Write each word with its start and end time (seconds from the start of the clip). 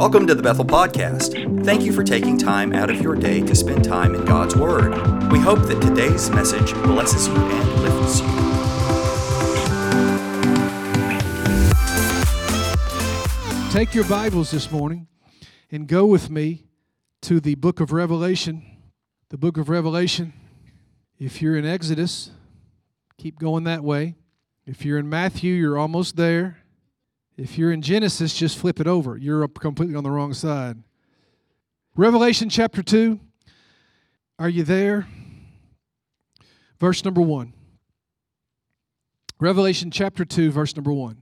Welcome 0.00 0.26
to 0.28 0.34
the 0.34 0.42
Bethel 0.42 0.64
Podcast. 0.64 1.62
Thank 1.62 1.82
you 1.82 1.92
for 1.92 2.02
taking 2.02 2.38
time 2.38 2.72
out 2.72 2.88
of 2.88 3.02
your 3.02 3.14
day 3.14 3.42
to 3.42 3.54
spend 3.54 3.84
time 3.84 4.14
in 4.14 4.24
God's 4.24 4.56
Word. 4.56 4.94
We 5.30 5.38
hope 5.38 5.58
that 5.66 5.78
today's 5.82 6.30
message 6.30 6.72
blesses 6.72 7.26
you 7.26 7.34
and 7.34 7.82
lifts 7.82 8.20
you. 8.20 8.26
Take 13.70 13.94
your 13.94 14.04
Bibles 14.04 14.50
this 14.50 14.70
morning 14.70 15.06
and 15.70 15.86
go 15.86 16.06
with 16.06 16.30
me 16.30 16.64
to 17.20 17.38
the 17.38 17.56
book 17.56 17.78
of 17.80 17.92
Revelation. 17.92 18.64
The 19.28 19.36
book 19.36 19.58
of 19.58 19.68
Revelation. 19.68 20.32
If 21.18 21.42
you're 21.42 21.58
in 21.58 21.66
Exodus, 21.66 22.30
keep 23.18 23.38
going 23.38 23.64
that 23.64 23.84
way. 23.84 24.14
If 24.64 24.82
you're 24.82 24.96
in 24.96 25.10
Matthew, 25.10 25.52
you're 25.52 25.76
almost 25.76 26.16
there. 26.16 26.59
If 27.40 27.56
you're 27.56 27.72
in 27.72 27.80
Genesis, 27.80 28.34
just 28.34 28.58
flip 28.58 28.80
it 28.80 28.86
over. 28.86 29.16
You're 29.16 29.48
completely 29.48 29.96
on 29.96 30.04
the 30.04 30.10
wrong 30.10 30.34
side. 30.34 30.76
Revelation 31.96 32.50
chapter 32.50 32.82
2. 32.82 33.18
Are 34.38 34.48
you 34.50 34.62
there? 34.62 35.08
Verse 36.78 37.02
number 37.02 37.22
1. 37.22 37.54
Revelation 39.40 39.90
chapter 39.90 40.26
2, 40.26 40.50
verse 40.50 40.76
number 40.76 40.92
1. 40.92 41.16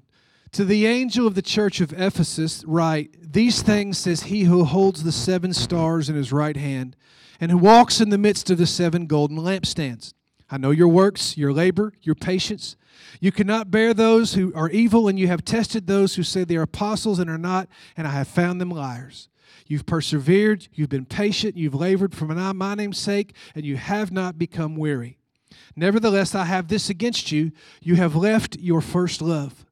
To 0.53 0.65
the 0.65 0.87
angel 0.87 1.25
of 1.25 1.37
the 1.37 1.43
church 1.43 1.81
of 1.81 1.93
Ephesus, 1.93 2.65
write, 2.67 3.33
These 3.33 3.63
things 3.63 3.97
says 3.97 4.25
he 4.25 4.43
who 4.43 4.65
holds 4.65 5.05
the 5.05 5.13
seven 5.13 5.53
stars 5.53 6.09
in 6.09 6.17
his 6.17 6.33
right 6.33 6.57
hand, 6.57 6.97
and 7.41 7.53
who 7.53 7.59
walks 7.59 8.01
in 8.01 8.09
the 8.09 8.19
midst 8.19 8.51
of 8.51 8.59
the 8.59 8.67
seven 8.67 9.07
golden 9.07 9.39
lampstands. 9.39 10.15
I 10.51 10.59
know 10.59 10.71
your 10.71 10.89
works, 10.89 11.37
your 11.37 11.53
labor, 11.53 11.93
your 12.03 12.15
patience 12.15 12.77
you 13.21 13.33
cannot 13.33 13.71
bear 13.71 13.95
those 13.95 14.35
who 14.35 14.53
are 14.55 14.71
evil, 14.71 15.09
and 15.09 15.19
you 15.19 15.27
have 15.29 15.45
tested 15.45 15.87
those 15.87 16.15
who 16.15 16.23
say 16.23 16.45
they 16.45 16.57
are 16.57 16.63
apostles 16.63 17.19
and 17.19 17.29
are 17.31 17.39
not, 17.39 17.69
and 17.97 18.07
I 18.07 18.13
have 18.13 18.29
found 18.29 18.61
them 18.61 18.71
liars. 18.71 19.29
You've 19.67 19.87
persevered, 19.87 20.69
you've 20.73 20.89
been 20.89 21.05
patient, 21.05 21.57
you've 21.57 21.75
labored 21.75 22.15
for 22.15 22.25
my 22.27 22.75
name's 22.75 22.99
sake, 22.99 23.35
and 23.55 23.65
you 23.65 23.77
have 23.77 24.11
not 24.11 24.39
become 24.39 24.77
weary. 24.77 25.19
Nevertheless, 25.77 26.35
I 26.35 26.45
have 26.45 26.69
this 26.69 26.91
against 26.91 27.31
you 27.31 27.53
you 27.83 27.97
have 27.97 28.17
left 28.17 28.57
your 28.59 28.81
first 28.81 29.21
love. 29.21 29.65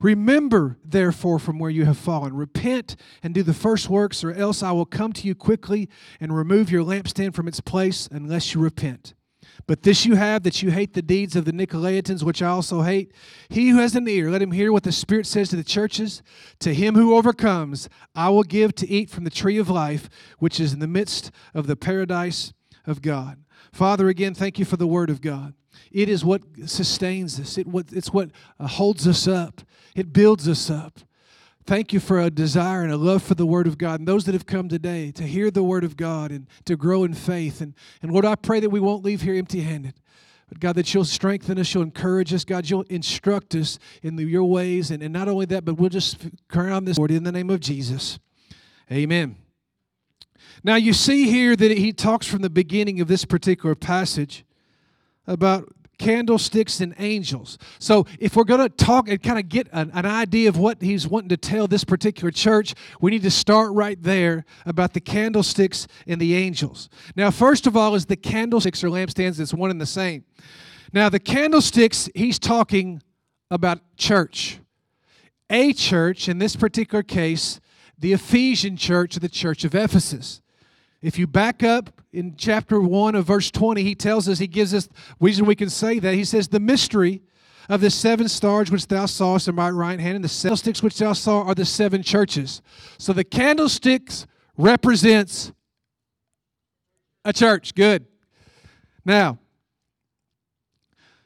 Remember, 0.00 0.78
therefore, 0.84 1.38
from 1.38 1.58
where 1.58 1.70
you 1.70 1.84
have 1.84 1.98
fallen. 1.98 2.34
Repent 2.34 2.96
and 3.22 3.32
do 3.32 3.42
the 3.42 3.54
first 3.54 3.88
works, 3.88 4.24
or 4.24 4.32
else 4.32 4.62
I 4.62 4.72
will 4.72 4.86
come 4.86 5.12
to 5.12 5.26
you 5.26 5.34
quickly 5.34 5.88
and 6.20 6.36
remove 6.36 6.70
your 6.70 6.84
lampstand 6.84 7.34
from 7.34 7.46
its 7.46 7.60
place 7.60 8.08
unless 8.10 8.52
you 8.52 8.60
repent. 8.60 9.14
But 9.66 9.82
this 9.82 10.04
you 10.04 10.16
have 10.16 10.42
that 10.42 10.62
you 10.62 10.70
hate 10.70 10.94
the 10.94 11.02
deeds 11.02 11.36
of 11.36 11.44
the 11.44 11.52
Nicolaitans, 11.52 12.22
which 12.22 12.42
I 12.42 12.48
also 12.48 12.82
hate. 12.82 13.12
He 13.48 13.70
who 13.70 13.78
has 13.78 13.94
an 13.94 14.08
ear, 14.08 14.30
let 14.30 14.42
him 14.42 14.50
hear 14.50 14.72
what 14.72 14.82
the 14.82 14.92
Spirit 14.92 15.26
says 15.26 15.50
to 15.50 15.56
the 15.56 15.64
churches. 15.64 16.22
To 16.60 16.74
him 16.74 16.94
who 16.94 17.16
overcomes, 17.16 17.88
I 18.14 18.28
will 18.30 18.42
give 18.42 18.74
to 18.76 18.88
eat 18.88 19.10
from 19.10 19.24
the 19.24 19.30
tree 19.30 19.58
of 19.58 19.70
life, 19.70 20.08
which 20.38 20.58
is 20.58 20.72
in 20.72 20.80
the 20.80 20.86
midst 20.86 21.30
of 21.54 21.66
the 21.66 21.76
paradise 21.76 22.52
of 22.86 23.02
God. 23.02 23.38
Father, 23.72 24.08
again, 24.08 24.34
thank 24.34 24.58
you 24.58 24.64
for 24.64 24.76
the 24.76 24.86
word 24.86 25.10
of 25.10 25.20
God. 25.20 25.54
It 25.90 26.08
is 26.08 26.24
what 26.24 26.42
sustains 26.66 27.38
us, 27.38 27.56
it, 27.58 27.66
what, 27.66 27.92
it's 27.92 28.12
what 28.12 28.30
holds 28.60 29.06
us 29.06 29.28
up, 29.28 29.62
it 29.94 30.12
builds 30.12 30.48
us 30.48 30.70
up. 30.70 31.00
Thank 31.64 31.92
you 31.92 32.00
for 32.00 32.20
a 32.20 32.28
desire 32.28 32.82
and 32.82 32.90
a 32.90 32.96
love 32.96 33.22
for 33.22 33.34
the 33.34 33.46
Word 33.46 33.68
of 33.68 33.78
God 33.78 34.00
and 34.00 34.08
those 34.08 34.24
that 34.24 34.32
have 34.32 34.46
come 34.46 34.68
today 34.68 35.12
to 35.12 35.22
hear 35.22 35.50
the 35.50 35.62
Word 35.62 35.84
of 35.84 35.96
God 35.96 36.32
and 36.32 36.48
to 36.64 36.76
grow 36.76 37.04
in 37.04 37.14
faith. 37.14 37.60
And, 37.60 37.74
and 38.02 38.10
Lord, 38.10 38.24
I 38.24 38.34
pray 38.34 38.58
that 38.60 38.70
we 38.70 38.80
won't 38.80 39.04
leave 39.04 39.22
here 39.22 39.34
empty 39.34 39.60
handed. 39.60 39.94
But 40.48 40.58
God, 40.58 40.74
that 40.74 40.92
you'll 40.92 41.04
strengthen 41.04 41.58
us, 41.58 41.72
you'll 41.72 41.84
encourage 41.84 42.34
us, 42.34 42.44
God, 42.44 42.68
you'll 42.68 42.82
instruct 42.82 43.54
us 43.54 43.78
in 44.02 44.16
the, 44.16 44.24
your 44.24 44.44
ways. 44.44 44.90
And, 44.90 45.02
and 45.02 45.12
not 45.12 45.28
only 45.28 45.46
that, 45.46 45.64
but 45.64 45.74
we'll 45.74 45.88
just 45.88 46.18
crown 46.48 46.84
this, 46.84 46.98
Lord, 46.98 47.12
in 47.12 47.22
the 47.22 47.32
name 47.32 47.48
of 47.48 47.60
Jesus. 47.60 48.18
Amen. 48.90 49.36
Now, 50.64 50.74
you 50.74 50.92
see 50.92 51.30
here 51.30 51.56
that 51.56 51.78
he 51.78 51.92
talks 51.92 52.26
from 52.26 52.42
the 52.42 52.50
beginning 52.50 53.00
of 53.00 53.08
this 53.08 53.24
particular 53.24 53.74
passage 53.74 54.44
about 55.26 55.72
candlesticks 55.98 56.80
and 56.80 56.94
angels. 56.98 57.58
So, 57.78 58.06
if 58.18 58.36
we're 58.36 58.44
going 58.44 58.60
to 58.60 58.68
talk 58.68 59.08
and 59.08 59.22
kind 59.22 59.38
of 59.38 59.48
get 59.48 59.68
an, 59.72 59.90
an, 59.94 60.06
idea 60.06 60.48
of 60.48 60.58
what 60.58 60.82
he's 60.82 61.06
wanting 61.06 61.28
to 61.30 61.36
tell 61.36 61.66
this 61.66 61.84
particular 61.84 62.30
church, 62.30 62.74
we 63.00 63.10
need 63.10 63.22
to 63.22 63.30
start 63.30 63.72
right 63.72 64.00
there 64.02 64.44
about 64.66 64.94
the 64.94 65.00
candlesticks 65.00 65.86
and 66.06 66.20
the 66.20 66.34
angels. 66.34 66.88
Now, 67.16 67.30
first 67.30 67.66
of 67.66 67.76
all, 67.76 67.94
is 67.94 68.06
the 68.06 68.16
candlesticks 68.16 68.82
or 68.82 68.88
lampstands, 68.88 69.38
it's 69.38 69.54
one 69.54 69.70
and 69.70 69.80
the 69.80 69.86
same. 69.86 70.24
Now, 70.92 71.08
the 71.08 71.20
candlesticks, 71.20 72.08
he's 72.14 72.38
talking 72.38 73.02
about 73.50 73.80
church. 73.96 74.58
A 75.50 75.72
church, 75.72 76.28
in 76.28 76.38
this 76.38 76.56
particular 76.56 77.02
case, 77.02 77.60
the 77.98 78.12
Ephesian 78.12 78.76
church, 78.76 79.16
the 79.16 79.28
church 79.28 79.64
of 79.64 79.74
Ephesus. 79.74 80.42
If 81.02 81.18
you 81.18 81.26
back 81.26 81.64
up 81.64 82.00
in 82.12 82.36
chapter 82.36 82.80
1 82.80 83.16
of 83.16 83.26
verse 83.26 83.50
20, 83.50 83.82
he 83.82 83.94
tells 83.94 84.28
us, 84.28 84.38
he 84.38 84.46
gives 84.46 84.72
us 84.72 84.88
reason 85.20 85.44
we 85.44 85.56
can 85.56 85.68
say 85.68 85.98
that. 85.98 86.14
He 86.14 86.24
says, 86.24 86.48
The 86.48 86.60
mystery 86.60 87.22
of 87.68 87.80
the 87.80 87.90
seven 87.90 88.28
stars 88.28 88.70
which 88.70 88.86
thou 88.86 89.06
sawest 89.06 89.48
in 89.48 89.54
my 89.56 89.70
right 89.70 89.98
hand, 89.98 90.16
and 90.16 90.24
the 90.24 90.28
candlesticks 90.28 90.82
which 90.82 90.98
thou 90.98 91.12
saw 91.12 91.42
are 91.42 91.54
the 91.54 91.64
seven 91.64 92.02
churches. 92.02 92.62
So 92.98 93.12
the 93.12 93.24
candlesticks 93.24 94.26
represents 94.56 95.52
a 97.24 97.32
church. 97.32 97.74
Good. 97.74 98.06
Now, 99.04 99.38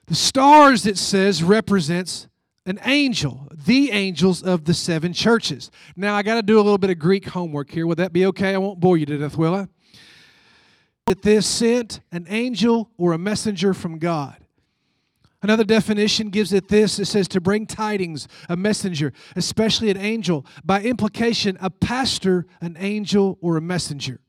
the 0.07 0.15
stars, 0.15 0.87
it 0.87 0.97
says, 0.97 1.43
represents 1.43 2.29
an 2.67 2.81
angel, 2.85 3.49
the 3.53 3.93
angels 3.93 4.43
of 4.43 4.65
the 4.65 4.75
seven 4.75 5.13
churches. 5.13 5.71
Now, 5.95 6.17
I 6.17 6.23
got 6.23 6.35
to 6.35 6.43
do 6.43 6.57
a 6.57 6.63
little 6.63 6.79
bit 6.79 6.91
of 6.91 6.99
Greek 6.99 7.27
homework 7.27 7.71
here. 7.71 7.87
Would 7.87 7.99
that 7.99 8.13
be 8.13 8.27
okay? 8.27 8.55
I 8.55 8.59
won't 8.59 8.81
bore 8.81 8.99
you 8.99 9.07
to 9.07 9.19
death, 9.19 9.39
will 9.39 9.55
I? 9.55 9.69
That 11.07 11.23
this 11.23 11.47
sent 11.47 12.01
an 12.11 12.27
angel 12.29 12.91
or 12.99 13.13
a 13.13 13.19
messenger 13.19 13.73
from 13.73 13.99
God. 13.99 14.37
Another 15.43 15.63
definition 15.63 16.31
gives 16.31 16.53
it 16.53 16.67
this 16.67 16.99
it 16.99 17.05
says 17.05 17.29
to 17.29 17.41
bring 17.41 17.67
tidings, 17.67 18.27
a 18.49 18.57
messenger, 18.57 19.13
especially 19.37 19.91
an 19.91 19.97
angel. 19.97 20.45
By 20.65 20.83
implication, 20.83 21.57
a 21.61 21.71
pastor, 21.71 22.47
an 22.61 22.77
angel, 22.81 23.39
or 23.41 23.57
a 23.57 23.61
messenger. 23.61 24.21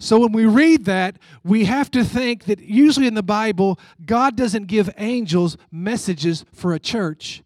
So 0.00 0.18
when 0.18 0.32
we 0.32 0.46
read 0.46 0.86
that, 0.86 1.18
we 1.44 1.66
have 1.66 1.90
to 1.90 2.02
think 2.02 2.44
that 2.44 2.58
usually 2.58 3.06
in 3.06 3.12
the 3.12 3.22
Bible, 3.22 3.78
God 4.06 4.34
doesn't 4.34 4.66
give 4.66 4.88
angels 4.96 5.58
messages 5.70 6.46
for 6.54 6.72
a 6.72 6.80
church, 6.80 7.42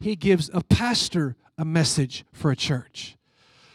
He 0.00 0.16
gives 0.16 0.50
a 0.54 0.62
pastor 0.62 1.36
a 1.58 1.66
message 1.66 2.24
for 2.32 2.50
a 2.50 2.56
church. 2.56 3.16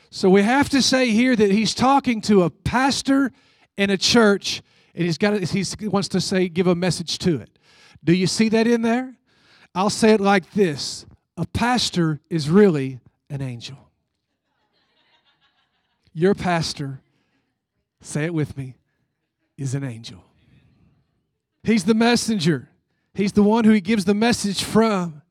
So 0.10 0.32
we 0.32 0.42
have 0.42 0.68
to 0.70 0.82
say 0.82 1.12
here 1.12 1.36
that 1.36 1.52
He's 1.52 1.76
talking 1.76 2.22
to 2.22 2.42
a 2.42 2.50
pastor 2.50 3.32
in 3.78 3.92
a 3.92 3.98
church, 3.98 4.64
and 4.96 5.06
He's 5.06 5.20
got 5.20 5.40
He 5.40 5.88
wants 5.88 6.08
to 6.10 6.20
say, 6.20 6.50
give 6.50 6.66
a 6.66 6.76
message 6.76 7.20
to 7.20 7.40
it. 7.40 7.60
Do 8.04 8.14
you 8.14 8.26
see 8.26 8.50
that 8.50 8.66
in 8.66 8.82
there? 8.82 9.14
I'll 9.76 9.92
say 9.92 10.12
it 10.12 10.20
like 10.20 10.52
this 10.54 11.06
a 11.38 11.46
pastor 11.46 12.20
is 12.32 12.50
really 12.50 13.00
an 13.30 13.44
angel. 13.44 13.78
Your 16.16 16.34
pastor 16.34 17.03
say 18.06 18.26
it 18.26 18.34
with 18.34 18.58
me, 18.58 18.76
is 19.58 19.76
an 19.76 19.84
angel. 19.84 20.24
He's 21.64 21.86
the 21.86 21.94
messenger. 21.94 22.70
He's 23.14 23.32
the 23.32 23.44
one 23.44 23.64
who 23.64 23.72
he 23.72 23.82
gives 23.82 24.06
the 24.06 24.14
message 24.14 24.64
from. 24.64 25.22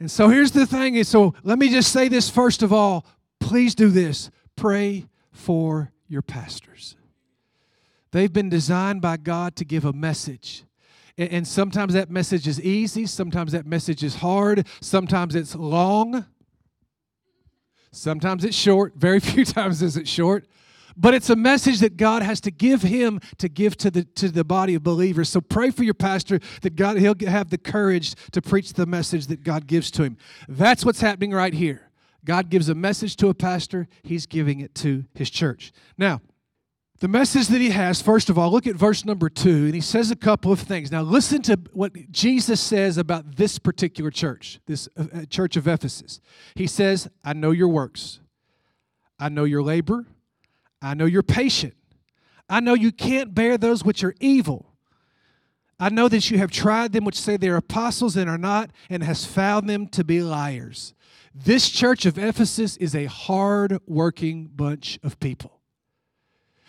And 0.00 0.10
so 0.10 0.28
here's 0.28 0.52
the 0.52 0.66
thing. 0.66 0.96
And 0.96 1.06
so 1.06 1.34
let 1.42 1.58
me 1.58 1.68
just 1.68 1.92
say 1.92 2.08
this 2.08 2.30
first 2.30 2.62
of 2.62 2.72
all. 2.72 3.04
Please 3.40 3.74
do 3.74 3.88
this. 3.88 4.30
Pray 4.56 5.06
for 5.32 5.92
your 6.08 6.22
pastors. 6.22 6.96
They've 8.12 8.32
been 8.32 8.48
designed 8.48 9.02
by 9.02 9.16
God 9.16 9.56
to 9.56 9.64
give 9.64 9.84
a 9.84 9.92
message. 9.92 10.64
And 11.16 11.46
sometimes 11.46 11.94
that 11.94 12.10
message 12.10 12.48
is 12.48 12.60
easy, 12.60 13.06
sometimes 13.06 13.52
that 13.52 13.66
message 13.66 14.02
is 14.02 14.16
hard, 14.16 14.66
sometimes 14.80 15.36
it's 15.36 15.54
long, 15.54 16.26
sometimes 17.92 18.44
it's 18.44 18.56
short. 18.56 18.94
Very 18.96 19.20
few 19.20 19.44
times 19.44 19.80
is 19.80 19.96
it 19.96 20.08
short 20.08 20.46
but 20.96 21.14
it's 21.14 21.30
a 21.30 21.36
message 21.36 21.80
that 21.80 21.96
God 21.96 22.22
has 22.22 22.40
to 22.42 22.50
give 22.50 22.82
him 22.82 23.20
to 23.38 23.48
give 23.48 23.76
to 23.78 23.90
the 23.90 24.04
to 24.04 24.28
the 24.28 24.44
body 24.44 24.74
of 24.74 24.82
believers. 24.82 25.28
So 25.28 25.40
pray 25.40 25.70
for 25.70 25.84
your 25.84 25.94
pastor 25.94 26.40
that 26.62 26.76
God 26.76 26.98
he'll 26.98 27.16
have 27.26 27.50
the 27.50 27.58
courage 27.58 28.14
to 28.32 28.40
preach 28.40 28.74
the 28.74 28.86
message 28.86 29.26
that 29.26 29.42
God 29.42 29.66
gives 29.66 29.90
to 29.92 30.04
him. 30.04 30.16
That's 30.48 30.84
what's 30.84 31.00
happening 31.00 31.32
right 31.32 31.54
here. 31.54 31.90
God 32.24 32.48
gives 32.48 32.68
a 32.68 32.74
message 32.74 33.16
to 33.16 33.28
a 33.28 33.34
pastor, 33.34 33.86
he's 34.02 34.26
giving 34.26 34.60
it 34.60 34.74
to 34.76 35.04
his 35.14 35.30
church. 35.30 35.72
Now, 35.98 36.22
the 37.00 37.08
message 37.08 37.48
that 37.48 37.60
he 37.60 37.70
has, 37.70 38.00
first 38.00 38.30
of 38.30 38.38
all, 38.38 38.50
look 38.50 38.66
at 38.66 38.76
verse 38.76 39.04
number 39.04 39.28
two, 39.28 39.66
and 39.66 39.74
he 39.74 39.80
says 39.80 40.10
a 40.10 40.16
couple 40.16 40.52
of 40.52 40.60
things. 40.60 40.90
Now, 40.90 41.02
listen 41.02 41.42
to 41.42 41.58
what 41.72 41.92
Jesus 42.10 42.60
says 42.60 42.96
about 42.96 43.36
this 43.36 43.58
particular 43.58 44.10
church, 44.10 44.60
this 44.66 44.88
uh, 44.96 45.04
uh, 45.12 45.24
church 45.26 45.56
of 45.56 45.68
Ephesus. 45.68 46.20
He 46.54 46.66
says, 46.66 47.08
I 47.22 47.34
know 47.34 47.50
your 47.50 47.68
works, 47.68 48.20
I 49.18 49.28
know 49.28 49.44
your 49.44 49.62
labor, 49.62 50.06
I 50.84 50.94
know 50.94 51.06
you're 51.06 51.22
patient. 51.22 51.74
I 52.48 52.60
know 52.60 52.74
you 52.74 52.92
can't 52.92 53.34
bear 53.34 53.56
those 53.56 53.84
which 53.84 54.04
are 54.04 54.14
evil. 54.20 54.74
I 55.80 55.88
know 55.88 56.08
that 56.08 56.30
you 56.30 56.38
have 56.38 56.50
tried 56.50 56.92
them 56.92 57.04
which 57.04 57.20
say 57.20 57.36
they 57.36 57.48
are 57.48 57.56
apostles 57.56 58.16
and 58.16 58.28
are 58.28 58.38
not, 58.38 58.70
and 58.88 59.02
has 59.02 59.24
found 59.24 59.68
them 59.68 59.88
to 59.88 60.04
be 60.04 60.20
liars. 60.20 60.94
This 61.34 61.68
church 61.68 62.06
of 62.06 62.16
Ephesus 62.16 62.76
is 62.76 62.94
a 62.94 63.06
hard 63.06 63.78
working 63.86 64.46
bunch 64.46 64.98
of 65.02 65.18
people. 65.18 65.60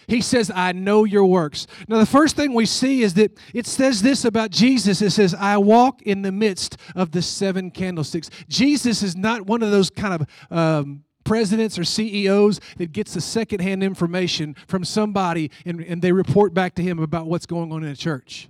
He 0.08 0.22
says, 0.22 0.52
I 0.54 0.72
know 0.72 1.04
your 1.04 1.26
works. 1.26 1.68
Now, 1.88 1.98
the 1.98 2.06
first 2.06 2.36
thing 2.36 2.54
we 2.54 2.66
see 2.66 3.02
is 3.02 3.16
that 3.16 3.38
it 3.54 3.66
says 3.66 4.02
this 4.02 4.24
about 4.24 4.52
Jesus. 4.52 5.02
It 5.02 5.12
says, 5.12 5.34
I 5.34 5.58
walk 5.58 6.02
in 6.04 6.22
the 6.22 6.32
midst 6.32 6.78
of 6.96 7.12
the 7.12 7.22
seven 7.22 7.72
candlesticks. 7.72 8.30
Jesus 8.48 9.02
is 9.02 9.16
not 9.16 9.48
one 9.48 9.64
of 9.64 9.72
those 9.72 9.90
kind 9.90 10.22
of 10.22 10.56
um, 10.56 11.04
presidents 11.26 11.78
or 11.78 11.84
CEOs 11.84 12.62
that 12.78 12.94
gets 12.94 13.14
the 13.14 13.22
secondhand 13.22 13.84
information 13.84 14.56
from 14.68 14.86
somebody 14.86 15.52
and, 15.66 15.82
and 15.82 16.02
they 16.02 16.14
report 16.14 16.54
back 16.54 16.76
to 16.76 16.82
him 16.82 17.00
about 17.00 17.26
what's 17.26 17.46
going 17.46 17.74
on 17.74 17.84
in 17.84 17.90
the 17.90 17.98
church. 17.98 18.48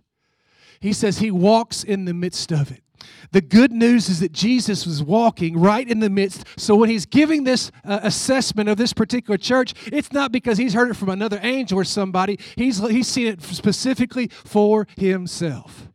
He 0.79 0.93
says 0.93 1.17
he 1.17 1.31
walks 1.31 1.83
in 1.83 2.05
the 2.05 2.13
midst 2.13 2.51
of 2.51 2.71
it. 2.71 2.83
The 3.31 3.41
good 3.41 3.71
news 3.71 4.09
is 4.09 4.19
that 4.19 4.31
Jesus 4.31 4.85
was 4.85 5.03
walking 5.03 5.57
right 5.57 5.87
in 5.87 5.99
the 5.99 6.09
midst. 6.09 6.45
So 6.57 6.75
when 6.75 6.89
he's 6.89 7.05
giving 7.05 7.43
this 7.43 7.71
uh, 7.83 7.99
assessment 8.03 8.69
of 8.69 8.77
this 8.77 8.93
particular 8.93 9.37
church, 9.37 9.73
it's 9.91 10.11
not 10.11 10.31
because 10.31 10.57
he's 10.57 10.73
heard 10.73 10.89
it 10.89 10.95
from 10.95 11.09
another 11.09 11.39
angel 11.41 11.79
or 11.79 11.83
somebody. 11.83 12.39
He's, 12.55 12.79
he's 12.79 13.07
seen 13.07 13.27
it 13.27 13.41
specifically 13.41 14.27
for 14.27 14.87
himself. 14.97 15.89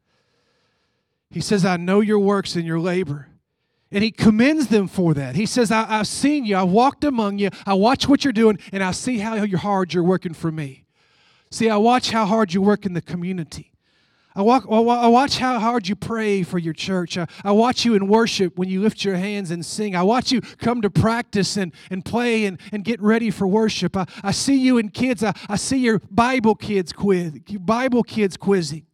He 1.30 1.40
says, 1.40 1.64
I 1.64 1.76
know 1.76 2.00
your 2.00 2.18
works 2.18 2.56
and 2.56 2.66
your 2.66 2.80
labor. 2.80 3.28
And 3.92 4.04
he 4.04 4.12
commends 4.12 4.68
them 4.68 4.86
for 4.86 5.14
that. 5.14 5.34
He 5.34 5.46
says, 5.46 5.72
I, 5.72 5.84
have 5.84 6.06
seen 6.06 6.44
you, 6.44 6.56
I 6.56 6.62
walked 6.62 7.02
among 7.02 7.38
you, 7.38 7.50
I 7.66 7.74
watch 7.74 8.06
what 8.06 8.24
you're 8.24 8.32
doing, 8.32 8.58
and 8.72 8.82
I 8.82 8.92
see 8.92 9.18
how 9.18 9.44
hard 9.56 9.92
you're 9.92 10.04
working 10.04 10.34
for 10.34 10.52
me. 10.52 10.84
See, 11.50 11.68
I 11.68 11.76
watch 11.76 12.10
how 12.10 12.26
hard 12.26 12.54
you 12.54 12.62
work 12.62 12.86
in 12.86 12.92
the 12.92 13.02
community. 13.02 13.70
I, 14.36 14.42
walk, 14.42 14.64
I 14.70 15.08
watch 15.08 15.38
how 15.38 15.58
hard 15.58 15.88
you 15.88 15.96
pray 15.96 16.44
for 16.44 16.58
your 16.58 16.72
church. 16.72 17.18
I, 17.18 17.26
I 17.42 17.50
watch 17.50 17.84
you 17.84 17.94
in 17.94 18.06
worship 18.06 18.56
when 18.56 18.68
you 18.68 18.80
lift 18.80 19.04
your 19.04 19.16
hands 19.16 19.50
and 19.50 19.66
sing. 19.66 19.96
I 19.96 20.04
watch 20.04 20.30
you 20.30 20.40
come 20.40 20.82
to 20.82 20.90
practice 20.90 21.56
and, 21.56 21.72
and 21.90 22.04
play 22.04 22.44
and, 22.44 22.60
and 22.70 22.84
get 22.84 23.02
ready 23.02 23.30
for 23.30 23.48
worship. 23.48 23.96
I, 23.96 24.06
I 24.22 24.30
see 24.30 24.56
you 24.56 24.78
in 24.78 24.90
kids. 24.90 25.24
I, 25.24 25.32
I 25.48 25.56
see 25.56 25.78
your 25.78 26.00
Bible 26.10 26.54
kids 26.54 26.92
quiz, 26.92 27.40
Bible 27.58 28.04
kids 28.04 28.36
quizzing. 28.36 28.86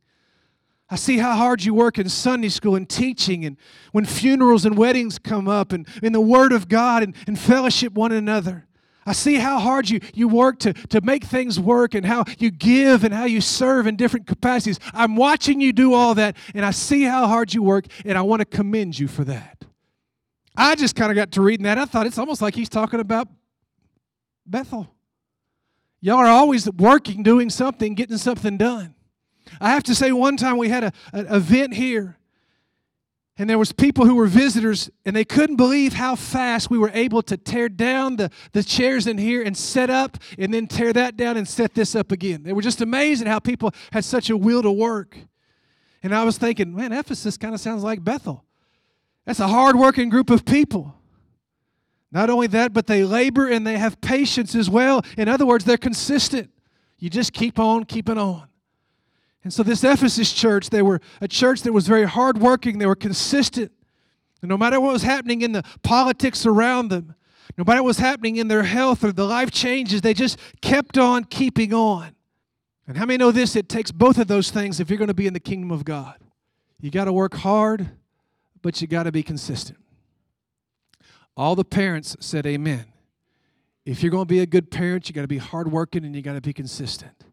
I 0.88 0.96
see 0.96 1.18
how 1.18 1.34
hard 1.34 1.64
you 1.64 1.74
work 1.74 1.98
in 1.98 2.08
Sunday 2.08 2.48
school 2.48 2.76
and 2.76 2.88
teaching 2.88 3.44
and 3.44 3.56
when 3.90 4.04
funerals 4.04 4.64
and 4.64 4.78
weddings 4.78 5.18
come 5.18 5.48
up 5.48 5.72
and 5.72 5.86
in 6.02 6.12
the 6.12 6.20
Word 6.20 6.52
of 6.52 6.68
God 6.68 7.02
and, 7.02 7.16
and 7.26 7.38
fellowship 7.38 7.92
one 7.94 8.12
another. 8.12 8.66
I 9.04 9.12
see 9.12 9.36
how 9.36 9.60
hard 9.60 9.88
you, 9.88 10.00
you 10.14 10.26
work 10.26 10.58
to, 10.60 10.72
to 10.72 11.00
make 11.00 11.24
things 11.24 11.60
work 11.60 11.94
and 11.94 12.04
how 12.04 12.24
you 12.38 12.50
give 12.50 13.04
and 13.04 13.14
how 13.14 13.24
you 13.24 13.40
serve 13.40 13.86
in 13.86 13.94
different 13.94 14.26
capacities. 14.26 14.80
I'm 14.92 15.14
watching 15.14 15.60
you 15.60 15.72
do 15.72 15.94
all 15.94 16.16
that, 16.16 16.36
and 16.54 16.64
I 16.64 16.72
see 16.72 17.04
how 17.04 17.28
hard 17.28 17.54
you 17.54 17.62
work, 17.62 17.86
and 18.04 18.18
I 18.18 18.22
want 18.22 18.40
to 18.40 18.46
commend 18.46 18.98
you 18.98 19.06
for 19.06 19.22
that. 19.24 19.64
I 20.56 20.74
just 20.74 20.96
kind 20.96 21.12
of 21.12 21.16
got 21.16 21.30
to 21.32 21.40
reading 21.40 21.64
that. 21.64 21.78
I 21.78 21.84
thought 21.84 22.06
it's 22.06 22.18
almost 22.18 22.42
like 22.42 22.56
he's 22.56 22.68
talking 22.68 22.98
about 22.98 23.28
Bethel. 24.44 24.92
Y'all 26.00 26.16
are 26.16 26.26
always 26.26 26.68
working, 26.72 27.22
doing 27.22 27.48
something, 27.48 27.94
getting 27.94 28.16
something 28.16 28.56
done. 28.56 28.95
I 29.60 29.70
have 29.70 29.82
to 29.84 29.94
say, 29.94 30.12
one 30.12 30.36
time 30.36 30.56
we 30.56 30.68
had 30.68 30.84
a, 30.84 30.92
an 31.12 31.26
event 31.26 31.74
here 31.74 32.16
and 33.38 33.50
there 33.50 33.58
was 33.58 33.72
people 33.72 34.06
who 34.06 34.14
were 34.14 34.26
visitors 34.26 34.88
and 35.04 35.14
they 35.14 35.24
couldn't 35.24 35.56
believe 35.56 35.92
how 35.92 36.16
fast 36.16 36.70
we 36.70 36.78
were 36.78 36.90
able 36.94 37.22
to 37.22 37.36
tear 37.36 37.68
down 37.68 38.16
the, 38.16 38.30
the 38.52 38.62
chairs 38.62 39.06
in 39.06 39.18
here 39.18 39.42
and 39.42 39.54
set 39.56 39.90
up 39.90 40.16
and 40.38 40.54
then 40.54 40.66
tear 40.66 40.92
that 40.94 41.16
down 41.18 41.36
and 41.36 41.46
set 41.46 41.74
this 41.74 41.94
up 41.94 42.12
again. 42.12 42.44
They 42.44 42.54
were 42.54 42.62
just 42.62 42.80
amazed 42.80 43.20
at 43.20 43.28
how 43.28 43.38
people 43.38 43.72
had 43.92 44.04
such 44.04 44.30
a 44.30 44.36
will 44.36 44.62
to 44.62 44.72
work. 44.72 45.18
And 46.02 46.14
i 46.14 46.24
was 46.24 46.38
thinking 46.38 46.74
man 46.74 46.92
ephesus 46.92 47.36
kind 47.36 47.54
of 47.54 47.60
sounds 47.60 47.82
like 47.82 48.02
bethel. 48.02 48.44
That's 49.26 49.40
a 49.40 49.48
hard-working 49.48 50.08
group 50.08 50.30
of 50.30 50.44
people. 50.44 50.94
Not 52.10 52.30
only 52.30 52.46
that 52.48 52.72
but 52.72 52.86
they 52.86 53.04
labor 53.04 53.48
and 53.48 53.66
they 53.66 53.76
have 53.76 54.00
patience 54.00 54.54
as 54.54 54.70
well. 54.70 55.02
In 55.18 55.28
other 55.28 55.44
words 55.44 55.66
they're 55.66 55.76
consistent. 55.76 56.50
You 56.98 57.10
just 57.10 57.34
keep 57.34 57.58
on 57.58 57.84
keeping 57.84 58.16
on 58.16 58.48
and 59.46 59.52
so, 59.52 59.62
this 59.62 59.84
Ephesus 59.84 60.32
church, 60.32 60.70
they 60.70 60.82
were 60.82 61.00
a 61.20 61.28
church 61.28 61.62
that 61.62 61.72
was 61.72 61.86
very 61.86 62.02
hardworking, 62.02 62.78
they 62.78 62.86
were 62.86 62.96
consistent. 62.96 63.70
And 64.42 64.48
no 64.48 64.58
matter 64.58 64.80
what 64.80 64.92
was 64.92 65.04
happening 65.04 65.42
in 65.42 65.52
the 65.52 65.62
politics 65.84 66.44
around 66.44 66.88
them, 66.88 67.14
no 67.56 67.62
matter 67.62 67.80
what 67.80 67.86
was 67.86 67.98
happening 67.98 68.38
in 68.38 68.48
their 68.48 68.64
health 68.64 69.04
or 69.04 69.12
the 69.12 69.24
life 69.24 69.52
changes, 69.52 70.00
they 70.00 70.14
just 70.14 70.40
kept 70.62 70.98
on 70.98 71.22
keeping 71.22 71.72
on. 71.72 72.16
And 72.88 72.96
how 72.96 73.06
many 73.06 73.18
know 73.18 73.30
this? 73.30 73.54
It 73.54 73.68
takes 73.68 73.92
both 73.92 74.18
of 74.18 74.26
those 74.26 74.50
things 74.50 74.80
if 74.80 74.90
you're 74.90 74.98
going 74.98 75.06
to 75.06 75.14
be 75.14 75.28
in 75.28 75.32
the 75.32 75.38
kingdom 75.38 75.70
of 75.70 75.84
God. 75.84 76.16
You 76.80 76.90
got 76.90 77.04
to 77.04 77.12
work 77.12 77.34
hard, 77.34 77.88
but 78.62 78.82
you 78.82 78.88
got 78.88 79.04
to 79.04 79.12
be 79.12 79.22
consistent. 79.22 79.78
All 81.36 81.54
the 81.54 81.64
parents 81.64 82.16
said 82.18 82.46
amen. 82.46 82.86
If 83.84 84.02
you're 84.02 84.10
going 84.10 84.24
to 84.24 84.28
be 84.28 84.40
a 84.40 84.46
good 84.46 84.72
parent, 84.72 85.08
you 85.08 85.14
got 85.14 85.22
to 85.22 85.28
be 85.28 85.38
hardworking 85.38 86.04
and 86.04 86.16
you 86.16 86.22
got 86.22 86.32
to 86.32 86.40
be 86.40 86.52
consistent. 86.52 87.25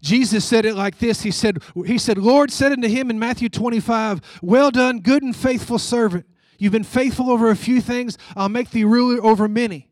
Jesus 0.00 0.44
said 0.44 0.64
it 0.64 0.74
like 0.74 0.98
this. 0.98 1.22
He 1.22 1.30
said, 1.30 1.62
he 1.86 1.98
said, 1.98 2.18
Lord 2.18 2.50
said 2.50 2.72
unto 2.72 2.88
him 2.88 3.10
in 3.10 3.18
Matthew 3.18 3.48
25, 3.48 4.40
Well 4.42 4.70
done, 4.70 5.00
good 5.00 5.22
and 5.22 5.36
faithful 5.36 5.78
servant. 5.78 6.26
You've 6.58 6.72
been 6.72 6.84
faithful 6.84 7.30
over 7.30 7.50
a 7.50 7.56
few 7.56 7.80
things, 7.80 8.18
I'll 8.36 8.48
make 8.48 8.70
thee 8.70 8.84
ruler 8.84 9.24
over 9.24 9.48
many. 9.48 9.90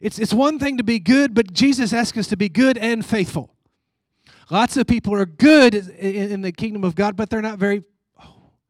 It's, 0.00 0.18
it's 0.18 0.32
one 0.32 0.58
thing 0.58 0.78
to 0.78 0.84
be 0.84 0.98
good, 0.98 1.34
but 1.34 1.52
Jesus 1.52 1.92
asks 1.92 2.16
us 2.16 2.26
to 2.28 2.36
be 2.36 2.48
good 2.48 2.78
and 2.78 3.04
faithful. 3.04 3.54
Lots 4.50 4.76
of 4.76 4.86
people 4.86 5.14
are 5.14 5.26
good 5.26 5.74
in, 5.74 6.32
in 6.32 6.40
the 6.40 6.52
kingdom 6.52 6.84
of 6.84 6.94
God, 6.94 7.16
but 7.16 7.28
they're 7.28 7.42
not 7.42 7.58
very 7.58 7.84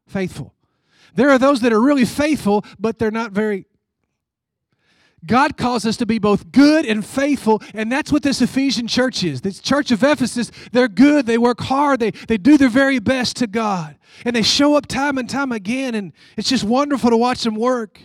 faithful. 0.07 0.53
There 1.15 1.29
are 1.29 1.39
those 1.39 1.61
that 1.61 1.73
are 1.73 1.81
really 1.81 2.05
faithful, 2.05 2.65
but 2.79 2.99
they're 2.99 3.11
not 3.11 3.31
very 3.31 3.65
God 5.25 5.55
calls 5.55 5.85
us 5.85 5.97
to 5.97 6.05
be 6.05 6.17
both 6.17 6.51
good 6.51 6.85
and 6.85 7.05
faithful, 7.05 7.61
and 7.73 7.91
that's 7.91 8.11
what 8.11 8.23
this 8.23 8.41
Ephesian 8.41 8.87
church 8.87 9.23
is. 9.23 9.41
This 9.41 9.59
church 9.59 9.91
of 9.91 10.03
Ephesus, 10.03 10.51
they're 10.71 10.87
good, 10.87 11.27
they 11.27 11.37
work 11.37 11.61
hard, 11.61 11.99
they, 11.99 12.11
they 12.11 12.37
do 12.37 12.57
their 12.57 12.69
very 12.69 12.99
best 12.99 13.37
to 13.37 13.47
God, 13.47 13.97
and 14.25 14.35
they 14.35 14.41
show 14.41 14.75
up 14.75 14.87
time 14.87 15.17
and 15.17 15.29
time 15.29 15.51
again, 15.51 15.93
and 15.93 16.13
it's 16.37 16.49
just 16.49 16.63
wonderful 16.63 17.11
to 17.11 17.17
watch 17.17 17.43
them 17.43 17.55
work. 17.55 17.99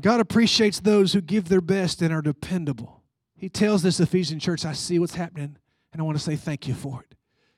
God 0.00 0.18
appreciates 0.18 0.80
those 0.80 1.12
who 1.12 1.20
give 1.20 1.48
their 1.48 1.60
best 1.60 2.02
and 2.02 2.12
are 2.12 2.22
dependable. 2.22 3.02
He 3.36 3.48
tells 3.48 3.82
this 3.82 4.00
Ephesian 4.00 4.40
church, 4.40 4.64
I 4.64 4.72
see 4.72 4.98
what's 4.98 5.14
happening, 5.14 5.56
and 5.92 6.02
I 6.02 6.04
want 6.04 6.18
to 6.18 6.22
say 6.22 6.34
thank 6.34 6.66
you 6.66 6.74
for 6.74 7.00
it. 7.00 7.14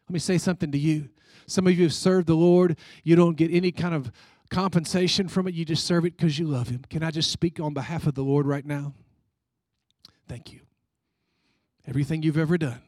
Let 0.07 0.13
me 0.13 0.19
say 0.19 0.37
something 0.37 0.71
to 0.71 0.79
you. 0.79 1.09
Some 1.47 1.67
of 1.67 1.73
you 1.79 1.85
have 1.85 1.95
served 1.95 2.27
the 2.27 2.35
Lord, 2.35 2.77
you 3.05 3.17
don't 3.17 3.37
get 3.37 3.51
any 3.53 3.73
kind 3.73 3.95
of 3.95 4.13
compensation 4.47 5.29
from 5.29 5.49
it. 5.49 5.55
You 5.55 5.65
just 5.65 5.85
serve 5.87 6.05
it 6.05 6.17
because 6.17 6.39
you 6.39 6.47
love 6.47 6.69
Him. 6.69 6.85
Can 6.89 7.03
I 7.03 7.11
just 7.11 7.31
speak 7.31 7.61
on 7.61 7.75
behalf 7.75 8.07
of 8.07 8.15
the 8.15 8.23
Lord 8.23 8.47
right 8.47 8.65
now? 8.65 8.95
Thank 10.29 10.53
you. 10.53 10.61
Everything 11.87 12.23
you've 12.23 12.39
ever 12.39 12.59
done, 12.59 12.83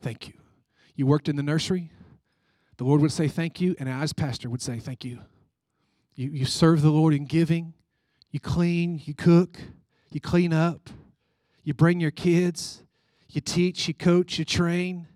thank 0.00 0.26
you. 0.26 0.34
You 0.94 1.06
worked 1.06 1.28
in 1.28 1.36
the 1.36 1.42
nursery, 1.42 1.90
the 2.78 2.84
Lord 2.84 3.00
would 3.00 3.12
say 3.12 3.28
thank 3.28 3.60
you, 3.60 3.76
and 3.78 3.88
I, 3.88 4.00
as 4.00 4.12
pastor, 4.12 4.48
would 4.48 4.62
say 4.62 4.78
thank 4.78 5.04
you. 5.04 5.20
You, 6.14 6.30
you 6.30 6.44
serve 6.46 6.82
the 6.82 6.90
Lord 6.90 7.14
in 7.14 7.26
giving, 7.26 7.74
you 8.30 8.40
clean, 8.40 9.00
you 9.04 9.14
cook, 9.14 9.58
you 10.10 10.20
clean 10.20 10.52
up, 10.52 10.90
you 11.64 11.74
bring 11.74 12.00
your 12.00 12.10
kids, 12.10 12.82
you 13.28 13.40
teach, 13.40 13.88
you 13.88 13.94
coach, 13.94 14.38
you 14.38 14.44
train, 14.44 15.06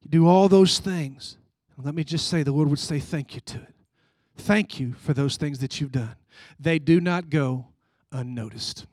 you 0.00 0.10
do 0.10 0.26
all 0.26 0.48
those 0.48 0.78
things. 0.78 1.38
Let 1.82 1.94
me 1.94 2.04
just 2.04 2.28
say, 2.28 2.42
the 2.42 2.52
Lord 2.52 2.68
would 2.68 2.78
say 2.78 3.00
thank 3.00 3.34
you 3.34 3.40
to 3.40 3.56
it. 3.56 3.74
Thank 4.40 4.80
you 4.80 4.94
for 4.94 5.14
those 5.14 5.36
things 5.36 5.58
that 5.60 5.80
you've 5.80 5.92
done. 5.92 6.16
They 6.58 6.78
do 6.78 7.00
not 7.00 7.30
go 7.30 7.66
unnoticed. 8.10 8.86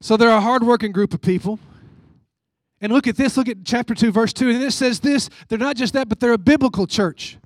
So 0.00 0.16
they're 0.16 0.28
a 0.30 0.40
hardworking 0.40 0.92
group 0.92 1.14
of 1.14 1.20
people. 1.20 1.58
And 2.80 2.92
look 2.92 3.06
at 3.06 3.16
this, 3.16 3.36
look 3.36 3.48
at 3.48 3.58
chapter 3.64 3.94
2, 3.94 4.12
verse 4.12 4.32
2. 4.32 4.50
And 4.50 4.62
it 4.62 4.72
says 4.72 5.00
this 5.00 5.30
they're 5.48 5.58
not 5.58 5.76
just 5.76 5.94
that, 5.94 6.08
but 6.08 6.20
they're 6.20 6.32
a 6.32 6.38
biblical 6.38 6.86
church. 6.86 7.38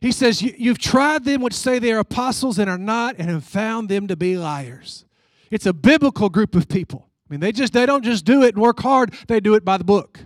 He 0.00 0.12
says, 0.12 0.42
You've 0.42 0.78
tried 0.78 1.24
them 1.24 1.40
which 1.40 1.54
say 1.54 1.78
they 1.78 1.92
are 1.92 2.00
apostles 2.00 2.58
and 2.58 2.68
are 2.68 2.78
not, 2.78 3.16
and 3.18 3.30
have 3.30 3.44
found 3.44 3.88
them 3.88 4.06
to 4.08 4.16
be 4.16 4.36
liars. 4.36 5.04
It's 5.50 5.66
a 5.66 5.72
biblical 5.72 6.28
group 6.28 6.54
of 6.54 6.68
people. 6.68 7.08
I 7.28 7.32
mean, 7.32 7.40
they 7.40 7.52
just 7.52 7.72
they 7.72 7.86
don't 7.86 8.04
just 8.04 8.24
do 8.24 8.42
it 8.42 8.54
and 8.54 8.62
work 8.62 8.80
hard, 8.80 9.14
they 9.28 9.40
do 9.40 9.54
it 9.54 9.64
by 9.64 9.78
the 9.78 9.84
book. 9.84 10.20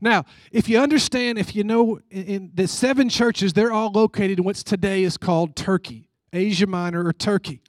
Now, 0.00 0.24
if 0.50 0.68
you 0.68 0.78
understand, 0.78 1.38
if 1.38 1.54
you 1.54 1.64
know, 1.64 2.00
in 2.10 2.50
the 2.54 2.66
seven 2.66 3.08
churches, 3.08 3.52
they're 3.52 3.72
all 3.72 3.90
located 3.90 4.38
in 4.38 4.44
what's 4.44 4.62
today 4.62 5.02
is 5.02 5.16
called 5.16 5.56
Turkey, 5.56 6.08
Asia 6.32 6.66
Minor 6.66 7.06
or 7.06 7.12
Turkey. 7.12 7.62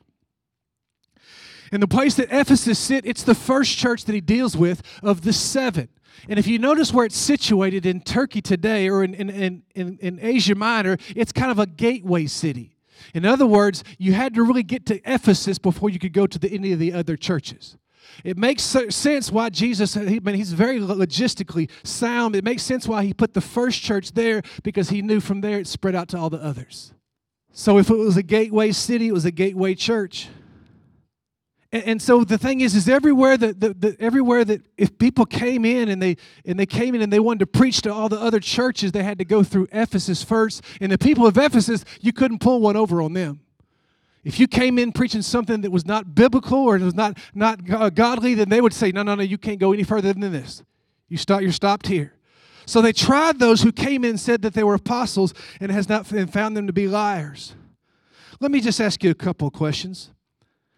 And 1.72 1.82
the 1.82 1.88
place 1.88 2.16
that 2.16 2.28
Ephesus 2.32 2.78
sit, 2.78 3.06
it's 3.06 3.24
the 3.24 3.34
first 3.34 3.76
church 3.78 4.06
that 4.06 4.14
he 4.14 4.22
deals 4.22 4.56
with 4.56 4.84
of 5.02 5.24
the 5.24 5.34
seven. 5.34 5.90
And 6.30 6.38
if 6.38 6.48
you 6.48 6.60
notice 6.60 6.94
where 6.94 7.06
it's 7.06 7.18
situated 7.18 7.86
in 7.86 8.02
Turkey 8.02 8.42
today 8.42 8.88
or 8.90 9.04
in, 9.04 9.16
in, 9.16 9.64
in, 9.74 9.98
in, 10.00 10.20
Asia 10.22 10.56
Minor, 10.56 10.98
it's 11.16 11.32
kind 11.32 11.52
of 11.52 11.60
a 11.60 11.66
gateway 11.66 12.28
city. 12.28 12.78
In 13.14 13.26
other 13.26 13.46
words, 13.46 13.84
you 13.98 14.14
had 14.14 14.36
to 14.36 14.44
really 14.44 14.64
get 14.64 14.86
to 14.86 15.02
Ephesus 15.04 15.58
before 15.58 15.90
you 15.90 16.00
could 16.00 16.14
go 16.14 16.28
to 16.28 16.38
the, 16.38 16.52
any 16.52 16.72
of 16.72 16.80
the 16.80 16.94
other 16.94 17.18
churches. 17.18 17.76
It 18.24 18.38
makes 18.38 18.64
sense 18.64 19.32
why 19.32 19.50
Jesus, 19.50 19.98
I 19.98 20.20
mean, 20.20 20.36
he's 20.36 20.54
very 20.54 20.80
logistically 20.80 21.70
sound. 21.84 22.36
It 22.36 22.44
makes 22.44 22.64
sense 22.64 22.88
why 22.88 23.04
he 23.04 23.14
put 23.14 23.34
the 23.34 23.42
first 23.42 23.82
church 23.82 24.14
there 24.14 24.42
because 24.64 24.90
he 24.90 25.02
knew 25.02 25.20
from 25.20 25.42
there 25.42 25.60
it 25.60 25.68
spread 25.68 25.96
out 25.96 26.08
to 26.10 26.18
all 26.18 26.30
the 26.30 26.44
others. 26.44 26.94
So 27.52 27.78
if 27.78 27.90
it 27.90 27.96
was 27.96 28.18
a 28.18 28.24
gateway 28.24 28.72
city, 28.72 29.10
it 29.10 29.14
was 29.14 29.26
a 29.26 29.32
gateway 29.32 29.76
church. 29.76 30.30
And, 31.74 32.00
so 32.00 32.24
the 32.24 32.38
thing 32.38 32.62
is, 32.62 32.76
is 32.76 32.88
everywhere 32.88 33.36
that, 33.36 33.60
the, 33.60 33.74
the, 33.74 33.98
everywhere 34.00 34.46
that 34.46 34.62
if 34.78 34.96
people 35.00 35.26
came 35.26 35.66
in 35.66 35.90
and 35.90 36.00
they 36.00 36.18
and 36.46 36.60
they 36.60 36.68
came 36.68 36.94
in 36.94 37.02
and 37.02 37.12
they 37.12 37.20
wanted 37.20 37.40
to 37.40 37.48
preach 37.48 37.82
to 37.82 37.92
all 37.92 38.10
the 38.10 38.20
other 38.20 38.40
churches, 38.40 38.92
they 38.92 39.02
had 39.02 39.18
to 39.18 39.26
go 39.26 39.42
through 39.42 39.68
Ephesus 39.72 40.22
first. 40.22 40.64
And 40.80 40.92
the 40.92 41.00
people 41.00 41.26
of 41.26 41.36
Ephesus, 41.36 41.84
you 42.00 42.14
couldn't 42.14 42.42
pull 42.42 42.62
one 42.62 42.76
over 42.76 43.02
on 43.02 43.14
them. 43.14 43.40
If 44.24 44.40
you 44.40 44.48
came 44.48 44.80
in 44.80 44.94
preaching 44.94 45.22
something 45.22 45.62
that 45.62 45.72
was 45.72 45.86
not 45.86 46.16
biblical 46.16 46.60
or 46.60 46.78
it 46.78 46.82
was 46.82 46.96
not, 46.96 47.18
not 47.34 47.60
uh, 47.70 47.90
godly, 47.90 48.34
then 48.36 48.50
they 48.50 48.62
would 48.62 48.74
say, 48.74 48.92
no, 48.92 49.04
no, 49.04 49.16
no, 49.16 49.24
you 49.24 49.38
can't 49.38 49.60
go 49.60 49.74
any 49.74 49.84
further 49.84 50.14
than 50.14 50.32
this. 50.32 50.64
You 51.10 51.18
stop, 51.18 51.42
you're 51.42 51.52
stopped 51.52 51.88
here. 51.88 52.14
So 52.66 52.82
they 52.82 52.94
tried 52.94 53.40
those 53.40 53.62
who 53.62 53.74
came 53.74 54.06
in 54.06 54.12
and 54.12 54.20
said 54.20 54.42
that 54.44 54.54
they 54.54 54.64
were 54.64 54.76
apostles 54.76 55.34
and 55.60 55.72
has 55.72 55.90
not 55.90 56.10
and 56.12 56.32
found 56.32 56.56
them 56.56 56.68
to 56.68 56.74
be 56.74 56.88
liars. 56.88 57.54
Let 58.40 58.52
me 58.52 58.62
just 58.62 58.80
ask 58.80 59.04
you 59.04 59.12
a 59.12 59.16
couple 59.16 59.48
of 59.48 59.54
questions. 59.54 60.12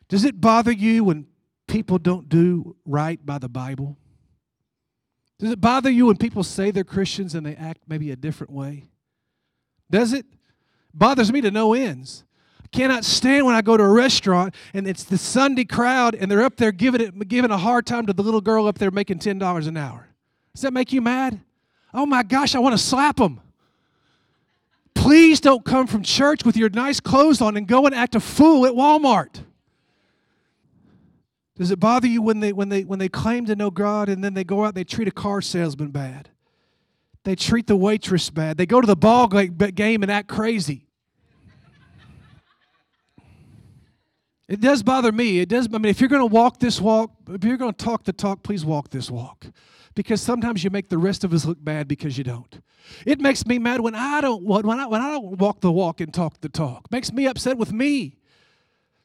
Does 0.07 0.23
it 0.23 0.41
bother 0.41 0.71
you 0.71 1.03
when 1.03 1.27
people 1.67 1.99
don't 1.99 2.27
do 2.27 2.75
right 2.85 3.23
by 3.23 3.37
the 3.37 3.49
Bible? 3.49 3.97
Does 5.37 5.51
it 5.51 5.61
bother 5.61 5.89
you 5.89 6.07
when 6.07 6.17
people 6.17 6.43
say 6.43 6.71
they're 6.71 6.83
Christians 6.83 7.35
and 7.35 7.45
they 7.45 7.55
act 7.55 7.81
maybe 7.87 8.11
a 8.11 8.15
different 8.15 8.51
way? 8.51 8.89
Does 9.89 10.13
it? 10.13 10.25
Bothers 10.93 11.31
me 11.31 11.41
to 11.41 11.51
no 11.51 11.73
ends. 11.73 12.23
Cannot 12.71 13.05
stand 13.05 13.45
when 13.45 13.55
I 13.55 13.61
go 13.61 13.77
to 13.77 13.83
a 13.83 13.89
restaurant 13.89 14.53
and 14.73 14.87
it's 14.87 15.03
the 15.03 15.17
Sunday 15.17 15.65
crowd 15.65 16.15
and 16.15 16.29
they're 16.29 16.43
up 16.43 16.57
there 16.57 16.71
giving 16.71 17.01
it 17.01 17.27
giving 17.27 17.51
a 17.51 17.57
hard 17.57 17.85
time 17.85 18.05
to 18.07 18.13
the 18.13 18.23
little 18.23 18.41
girl 18.41 18.67
up 18.67 18.77
there 18.77 18.91
making 18.91 19.19
ten 19.19 19.39
dollars 19.39 19.67
an 19.67 19.77
hour. 19.77 20.07
Does 20.53 20.61
that 20.61 20.73
make 20.73 20.91
you 20.91 21.01
mad? 21.01 21.39
Oh 21.93 22.05
my 22.05 22.23
gosh, 22.23 22.55
I 22.55 22.59
want 22.59 22.73
to 22.73 22.83
slap 22.83 23.17
them. 23.17 23.41
Please 24.93 25.39
don't 25.39 25.63
come 25.63 25.87
from 25.87 26.01
church 26.01 26.43
with 26.43 26.57
your 26.57 26.69
nice 26.69 26.99
clothes 26.99 27.41
on 27.41 27.55
and 27.55 27.67
go 27.67 27.85
and 27.85 27.93
act 27.93 28.15
a 28.15 28.19
fool 28.19 28.65
at 28.65 28.73
Walmart. 28.73 29.43
Does 31.57 31.71
it 31.71 31.79
bother 31.79 32.07
you 32.07 32.21
when 32.21 32.39
they 32.39 32.51
when 32.51 32.69
they 32.69 32.83
when 32.83 32.99
they 32.99 33.07
claim 33.07 33.45
to 33.45 33.55
know 33.55 33.71
God 33.71 34.09
and 34.09 34.23
then 34.23 34.33
they 34.33 34.43
go 34.43 34.63
out 34.63 34.69
and 34.69 34.75
they 34.75 34.83
treat 34.83 35.07
a 35.07 35.11
car 35.11 35.41
salesman 35.41 35.91
bad? 35.91 36.29
They 37.23 37.35
treat 37.35 37.67
the 37.67 37.75
waitress 37.75 38.29
bad. 38.29 38.57
They 38.57 38.65
go 38.65 38.81
to 38.81 38.87
the 38.87 38.95
ball 38.95 39.27
game 39.27 40.03
and 40.03 40.11
act 40.11 40.27
crazy. 40.27 40.84
It 44.47 44.61
does 44.61 44.83
bother 44.83 45.11
me. 45.11 45.39
It 45.39 45.49
does. 45.49 45.67
I 45.73 45.77
mean, 45.77 45.85
if 45.85 45.99
you're 45.99 46.09
going 46.09 46.21
to 46.21 46.33
walk 46.33 46.59
this 46.59 46.79
walk, 46.79 47.11
if 47.29 47.43
you're 47.43 47.57
going 47.57 47.73
to 47.73 47.85
talk 47.85 48.03
the 48.03 48.13
talk, 48.13 48.43
please 48.43 48.63
walk 48.63 48.89
this 48.91 49.09
walk 49.09 49.47
because 49.95 50.21
sometimes 50.21 50.63
you 50.63 50.69
make 50.69 50.89
the 50.89 50.97
rest 50.97 51.23
of 51.23 51.33
us 51.33 51.45
look 51.45 51.63
bad 51.63 51.87
because 51.87 52.17
you 52.17 52.23
don't. 52.23 52.61
It 53.05 53.19
makes 53.19 53.45
me 53.45 53.57
mad 53.57 53.81
when 53.81 53.95
I 53.95 54.21
don't 54.21 54.43
when 54.43 54.79
I, 54.79 54.85
when 54.85 55.01
I 55.01 55.11
don't 55.11 55.39
walk 55.39 55.61
the 55.61 55.71
walk 55.71 56.01
and 56.01 56.13
talk 56.13 56.39
the 56.41 56.49
talk. 56.49 56.85
It 56.85 56.91
makes 56.91 57.11
me 57.11 57.25
upset 57.25 57.57
with 57.57 57.73
me. 57.73 58.17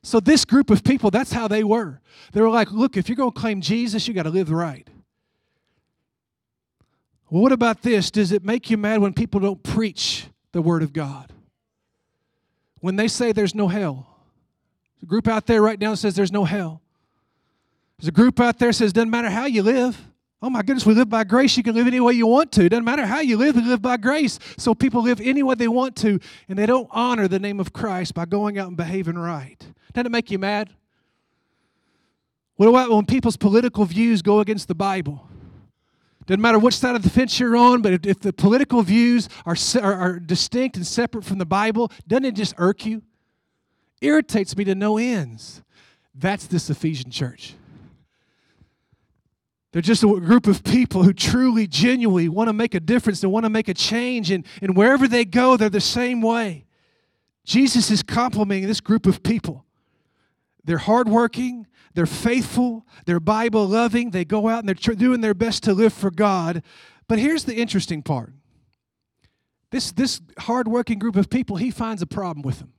So 0.03 0.21
this 0.21 0.45
group 0.45 0.71
of 0.71 0.83
people, 0.83 1.11
that's 1.11 1.33
how 1.33 1.49
they 1.49 1.63
were. 1.63 2.01
They 2.33 2.41
were 2.41 2.49
like, 2.49 2.71
look, 2.73 2.97
if 2.97 3.09
you're 3.09 3.17
going 3.17 3.33
to 3.33 3.41
claim 3.41 3.61
Jesus, 3.61 4.09
you 4.09 4.15
got 4.15 4.23
to 4.23 4.31
live 4.31 4.51
right. 4.51 4.89
Well, 7.29 7.43
what 7.43 7.53
about 7.53 7.83
this? 7.83 8.11
Does 8.11 8.33
it 8.33 8.45
make 8.45 8.71
you 8.71 8.77
mad 8.77 9.01
when 9.01 9.13
people 9.13 9.41
don't 9.41 9.63
preach 9.63 10.27
the 10.53 10.63
word 10.63 10.83
of 10.83 10.93
God? 10.93 11.33
When 12.81 12.97
they 12.97 13.09
say 13.09 13.33
there's 13.33 13.55
no 13.55 13.69
hell. 13.69 14.10
There's 15.01 15.07
a 15.07 15.07
group 15.07 15.29
out 15.29 15.47
there 15.47 15.63
right 15.63 15.81
now 15.81 15.93
that 15.93 15.97
says 15.97 16.15
there's 16.15 16.33
no 16.33 16.45
hell. 16.45 16.83
There's 17.99 18.09
a 18.09 18.13
group 18.13 18.39
out 18.39 18.59
there 18.59 18.73
says 18.73 18.93
doesn't 18.93 19.11
matter 19.11 19.31
how 19.31 19.47
you 19.47 19.63
live. 19.63 20.01
Oh 20.43 20.51
my 20.51 20.63
goodness, 20.63 20.87
we 20.87 20.95
live 20.95 21.09
by 21.09 21.25
grace. 21.25 21.57
You 21.57 21.63
can 21.63 21.75
live 21.75 21.87
any 21.87 22.01
way 22.01 22.15
you 22.15 22.27
want 22.27 22.53
to. 22.53 22.69
Doesn't 22.69 22.85
matter 22.85 23.05
how 23.07 23.21
you 23.21 23.37
live, 23.37 23.57
we 23.57 23.63
live 23.63 23.83
by 23.83 23.97
grace. 23.97 24.39
So 24.57 24.75
people 24.75 25.03
live 25.03 25.21
any 25.21 25.43
way 25.43 25.55
they 25.55 25.69
want 25.69 25.97
to, 25.97 26.19
and 26.49 26.59
they 26.59 26.67
don't 26.67 26.89
honor 26.91 27.29
the 27.29 27.39
name 27.39 27.61
of 27.61 27.73
Christ 27.73 28.15
by 28.15 28.25
going 28.25 28.59
out 28.59 28.69
and 28.69 28.77
behaving 28.77 29.19
right. 29.19 29.59
Doesn't 29.93 30.07
it 30.07 30.13
make 30.13 30.31
you 30.31 30.39
mad? 30.39 30.71
What 32.57 32.69
about 32.69 32.91
when 32.91 33.07
people's 33.07 33.37
political 33.37 33.85
views 33.87 34.23
go 34.23 34.41
against 34.41 34.69
the 34.69 34.75
Bible? 34.75 35.27
Doesn't 36.27 36.41
matter 36.41 36.59
which 36.59 36.77
side 36.77 36.95
of 36.95 37.03
the 37.03 37.11
fence 37.11 37.41
you're 37.41 37.57
on, 37.57 37.83
but 37.83 37.93
if, 37.93 38.07
if 38.07 38.21
the 38.21 38.33
political 38.33 38.83
views 38.83 39.29
are, 39.45 39.57
are, 39.83 39.95
are 39.95 40.19
distinct 40.19 40.77
and 40.77 40.87
separate 40.87 41.25
from 41.25 41.39
the 41.39 41.47
Bible, 41.47 41.91
doesn't 42.07 42.25
it 42.25 42.35
just 42.35 42.55
irk 42.57 42.87
you? 42.87 43.03
Irritates 44.01 44.57
me 44.57 44.65
to 44.65 44.75
no 44.75 44.99
ends. 44.99 45.63
That's 46.15 46.47
this 46.47 46.71
Ephesian 46.71 47.11
church. 47.11 47.55
They're 49.73 49.83
just 49.83 50.03
a 50.03 50.07
group 50.07 50.47
of 50.47 50.65
people 50.65 51.05
who 51.05 51.13
truly, 51.13 51.67
genuinely 51.67 52.29
want 52.29 52.49
to 52.49 52.53
make 52.53 52.75
a 52.75 52.81
difference. 52.81 53.21
They 53.21 53.29
want 53.29 53.45
to 53.45 53.51
make 53.51 53.69
a 53.69 53.75
change. 53.75 54.31
And, 54.31 54.45
and 54.61 54.77
wherever 54.77 55.07
they 55.07 55.25
go, 55.25 55.57
they're 55.57 55.69
the 55.69 55.81
same 55.81 56.23
way. 56.23 56.67
Jesus 57.45 57.91
is 57.91 58.03
complimenting 58.03 58.67
this 58.67 58.81
group 58.81 59.07
of 59.07 59.23
people. 59.23 59.65
They're 60.65 60.79
hardworking, 60.79 61.67
they're 61.95 62.07
faithful, 62.07 62.87
they're 63.07 63.21
Bible 63.21 63.67
loving, 63.67 64.11
they 64.11 64.25
go 64.25 64.49
out 64.49 64.61
and 64.61 64.69
they're 64.69 64.95
doing 64.95 65.21
their 65.21 65.35
best 65.35 65.63
to 65.65 65.73
live 65.73 65.93
for 65.93 66.11
God. 66.11 66.63
But 67.09 67.19
here's 67.19 67.45
the 67.45 67.57
interesting 67.57 68.03
part 68.03 68.33
this, 69.71 69.93
this 69.93 70.21
hardworking 70.39 70.99
group 70.99 71.17
of 71.17 71.31
people, 71.31 71.57
he 71.57 71.71
finds 71.71 72.03
a 72.03 72.07
problem 72.07 72.43
with 72.43 72.59
them. 72.59 72.73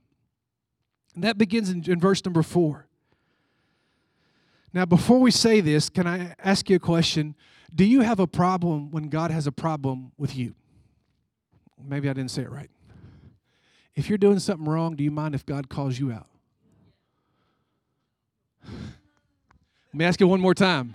And 1.14 1.24
that 1.24 1.38
begins 1.38 1.70
in, 1.70 1.84
in 1.90 2.00
verse 2.00 2.24
number 2.24 2.42
four. 2.42 2.86
Now, 4.72 4.86
before 4.86 5.20
we 5.20 5.30
say 5.30 5.60
this, 5.60 5.90
can 5.90 6.06
I 6.06 6.34
ask 6.42 6.70
you 6.70 6.76
a 6.76 6.80
question? 6.80 7.34
Do 7.74 7.84
you 7.84 8.00
have 8.00 8.18
a 8.20 8.26
problem 8.26 8.90
when 8.90 9.08
God 9.08 9.30
has 9.30 9.46
a 9.46 9.52
problem 9.52 10.12
with 10.16 10.34
you? 10.34 10.54
Maybe 11.82 12.08
I 12.08 12.12
didn't 12.12 12.30
say 12.30 12.42
it 12.42 12.50
right. 12.50 12.70
If 13.94 14.08
you're 14.08 14.18
doing 14.18 14.38
something 14.38 14.66
wrong, 14.66 14.96
do 14.96 15.04
you 15.04 15.10
mind 15.10 15.34
if 15.34 15.44
God 15.44 15.68
calls 15.68 15.98
you 15.98 16.12
out? 16.12 16.26
Let 18.64 19.98
me 19.98 20.04
ask 20.06 20.20
you 20.20 20.28
one 20.28 20.40
more 20.40 20.54
time. 20.54 20.94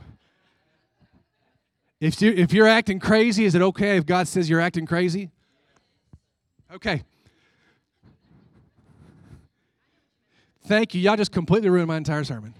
If, 1.99 2.19
you, 2.21 2.31
if 2.31 2.53
you're 2.53 2.67
acting 2.67 2.99
crazy, 2.99 3.45
is 3.45 3.53
it 3.53 3.61
okay 3.61 3.97
if 3.97 4.05
God 4.05 4.27
says 4.27 4.49
you're 4.49 4.61
acting 4.61 4.85
crazy? 4.85 5.29
Okay. 6.73 7.03
Thank 10.67 10.93
you. 10.93 11.01
Y'all 11.01 11.15
just 11.15 11.31
completely 11.31 11.69
ruined 11.69 11.87
my 11.87 11.97
entire 11.97 12.25
sermon. 12.25 12.53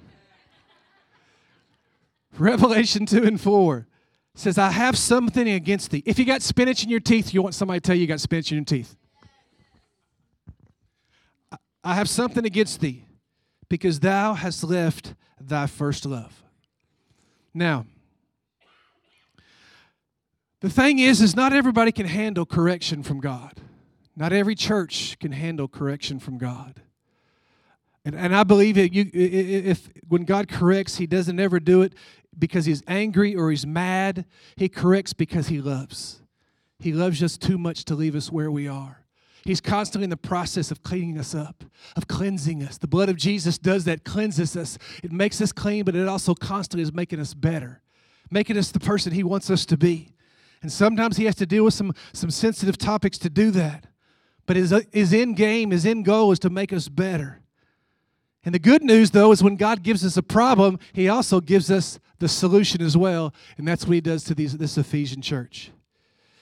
Revelation 2.38 3.06
2 3.06 3.24
and 3.24 3.42
4 3.42 3.86
says, 4.34 4.58
I 4.58 4.70
have 4.70 4.98
something 4.98 5.48
against 5.50 5.92
thee. 5.92 6.04
If 6.06 6.18
you 6.18 6.24
got 6.26 6.42
spinach 6.42 6.84
in 6.84 6.90
your 6.90 7.00
teeth, 7.00 7.34
you 7.34 7.42
want 7.42 7.56
somebody 7.56 7.80
to 7.82 7.86
tell 7.86 7.96
you 7.96 8.02
you 8.02 8.08
got 8.08 8.22
spinach 8.22 8.52
in 8.52 8.60
your 8.60 8.66
teeth. 8.66 8.96
I 11.84 11.96
have 11.96 12.08
something 12.10 12.46
against 12.46 12.80
thee, 12.80 13.06
because 13.70 14.00
thou 14.00 14.34
hast 14.34 14.64
left 14.64 15.14
thy 15.40 15.68
first 15.68 16.06
love. 16.06 16.44
Now, 17.54 17.86
the 20.60 20.70
thing 20.70 21.00
is, 21.00 21.22
is 21.22 21.36
not 21.36 21.54
everybody 21.54 21.92
can 21.92 22.08
handle 22.08 22.46
correction 22.46 23.04
from 23.04 23.20
God. 23.20 23.62
Not 24.16 24.34
every 24.34 24.56
church 24.56 25.18
can 25.20 25.32
handle 25.32 25.68
correction 25.68 26.20
from 26.20 26.38
God. 26.38 26.82
And, 28.08 28.16
and 28.16 28.34
I 28.34 28.46
believe 28.46 28.78
it, 28.78 28.94
you, 28.94 29.12
if 29.14 29.90
when 30.08 30.24
God 30.24 30.48
corrects, 30.48 30.96
He 30.96 31.06
doesn't 31.06 31.42
ever 31.42 31.60
do 31.60 31.82
it 31.82 31.94
because 32.40 32.64
He's 32.64 32.82
angry 32.88 33.36
or 33.36 33.52
He's 33.52 33.68
mad. 33.68 34.24
He 34.56 34.70
corrects 34.70 35.12
because 35.12 35.50
He 35.50 35.60
loves. 35.60 36.22
He 36.80 36.94
loves 36.94 37.22
us 37.22 37.38
too 37.38 37.58
much 37.58 37.84
to 37.84 37.96
leave 37.96 38.16
us 38.16 38.32
where 38.32 38.50
we 38.50 38.66
are. 38.66 39.04
He's 39.44 39.60
constantly 39.60 40.06
in 40.06 40.10
the 40.10 40.16
process 40.16 40.72
of 40.72 40.84
cleaning 40.84 41.20
us 41.20 41.36
up, 41.36 41.66
of 41.98 42.08
cleansing 42.08 42.64
us. 42.64 42.78
The 42.78 42.88
blood 42.88 43.10
of 43.10 43.18
Jesus 43.18 43.58
does 43.58 43.84
that, 43.84 44.06
cleanses 44.06 44.56
us. 44.56 44.78
It 45.04 45.12
makes 45.12 45.42
us 45.42 45.52
clean, 45.52 45.84
but 45.84 45.94
it 45.94 46.08
also 46.08 46.34
constantly 46.34 46.84
is 46.84 46.94
making 46.94 47.20
us 47.20 47.34
better, 47.34 47.82
making 48.32 48.58
us 48.58 48.72
the 48.72 48.80
person 48.80 49.12
He 49.12 49.24
wants 49.24 49.50
us 49.50 49.66
to 49.66 49.76
be. 49.76 50.14
And 50.62 50.72
sometimes 50.72 51.18
He 51.18 51.26
has 51.26 51.36
to 51.36 51.46
deal 51.46 51.66
with 51.66 51.74
some, 51.74 51.94
some 52.14 52.32
sensitive 52.32 52.78
topics 52.78 53.18
to 53.18 53.30
do 53.30 53.52
that. 53.52 53.88
But 54.46 54.56
his, 54.56 54.74
his 54.94 55.14
end 55.14 55.36
game, 55.36 55.72
his 55.72 55.86
end 55.86 56.06
goal 56.06 56.32
is 56.32 56.40
to 56.40 56.50
make 56.50 56.72
us 56.72 56.88
better. 56.88 57.42
And 58.48 58.54
the 58.54 58.60
good 58.60 58.82
news, 58.82 59.12
though, 59.12 59.34
is 59.34 59.44
when 59.44 59.58
God 59.58 59.84
gives 59.84 60.06
us 60.06 60.16
a 60.16 60.24
problem, 60.24 60.80
He 60.94 61.10
also 61.10 61.42
gives 61.42 61.70
us 61.70 62.00
the 62.20 62.30
solution 62.30 62.82
as 62.82 62.96
well. 62.96 63.34
And 63.58 63.68
that's 63.68 63.86
what 63.86 63.96
He 63.96 64.00
does 64.00 64.24
to 64.24 64.34
these, 64.34 64.58
this 64.58 64.77
Ephesian 64.77 65.22
church. 65.22 65.72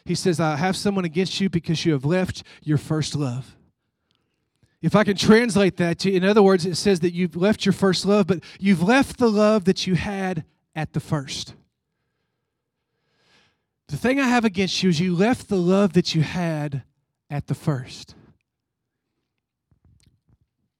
He 0.05 0.13
says, 0.13 0.39
I 0.39 0.55
have 0.55 0.77
someone 0.77 1.03
against 1.03 1.41
you 1.41 1.49
because 1.49 1.83
you 1.83 1.93
have 1.93 2.05
left 2.05 2.43
your 2.61 2.77
first 2.77 3.15
love. 3.15 3.57
If 4.83 4.95
I 4.95 5.03
can 5.03 5.17
translate 5.17 5.77
that 5.77 5.97
to, 5.97 6.13
in 6.13 6.23
other 6.23 6.43
words, 6.43 6.63
it 6.63 6.75
says 6.75 6.99
that 6.99 7.15
you've 7.15 7.35
left 7.35 7.65
your 7.65 7.73
first 7.73 8.05
love, 8.05 8.27
but 8.27 8.43
you've 8.59 8.83
left 8.83 9.17
the 9.17 9.31
love 9.31 9.65
that 9.65 9.87
you 9.87 9.95
had 9.95 10.43
at 10.75 10.93
the 10.93 10.99
first. 10.99 11.55
The 13.87 13.97
thing 13.97 14.19
I 14.19 14.27
have 14.27 14.45
against 14.45 14.83
you 14.83 14.89
is 14.89 14.99
you 14.99 15.15
left 15.15 15.49
the 15.49 15.57
love 15.57 15.93
that 15.93 16.13
you 16.13 16.21
had 16.21 16.83
at 17.31 17.47
the 17.47 17.55
first. 17.55 18.13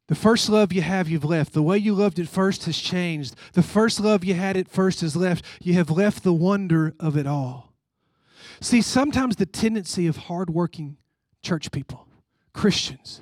The 0.08 0.16
first 0.16 0.50
love 0.50 0.72
you 0.72 0.84
have, 0.84 1.10
you've 1.10 1.26
left. 1.26 1.54
The 1.54 1.64
way 1.64 1.78
you 1.78 1.94
loved 1.96 2.20
it 2.20 2.30
first 2.30 2.66
has 2.66 2.78
changed. 2.78 3.36
The 3.54 3.64
first 3.64 4.00
love 4.00 4.24
you 4.24 4.36
had 4.36 4.56
at 4.56 4.70
first 4.70 5.02
has 5.02 5.16
left. 5.16 5.44
You 5.62 5.74
have 5.74 5.90
left 5.90 6.24
the 6.24 6.34
wonder 6.34 6.94
of 7.00 7.18
it 7.18 7.26
all. 7.26 7.74
See, 8.62 8.82
sometimes 8.82 9.36
the 9.36 9.48
tendency 9.48 10.06
of 10.06 10.18
hardworking 10.18 10.98
church 11.42 11.72
people, 11.72 12.08
Christians, 12.54 13.22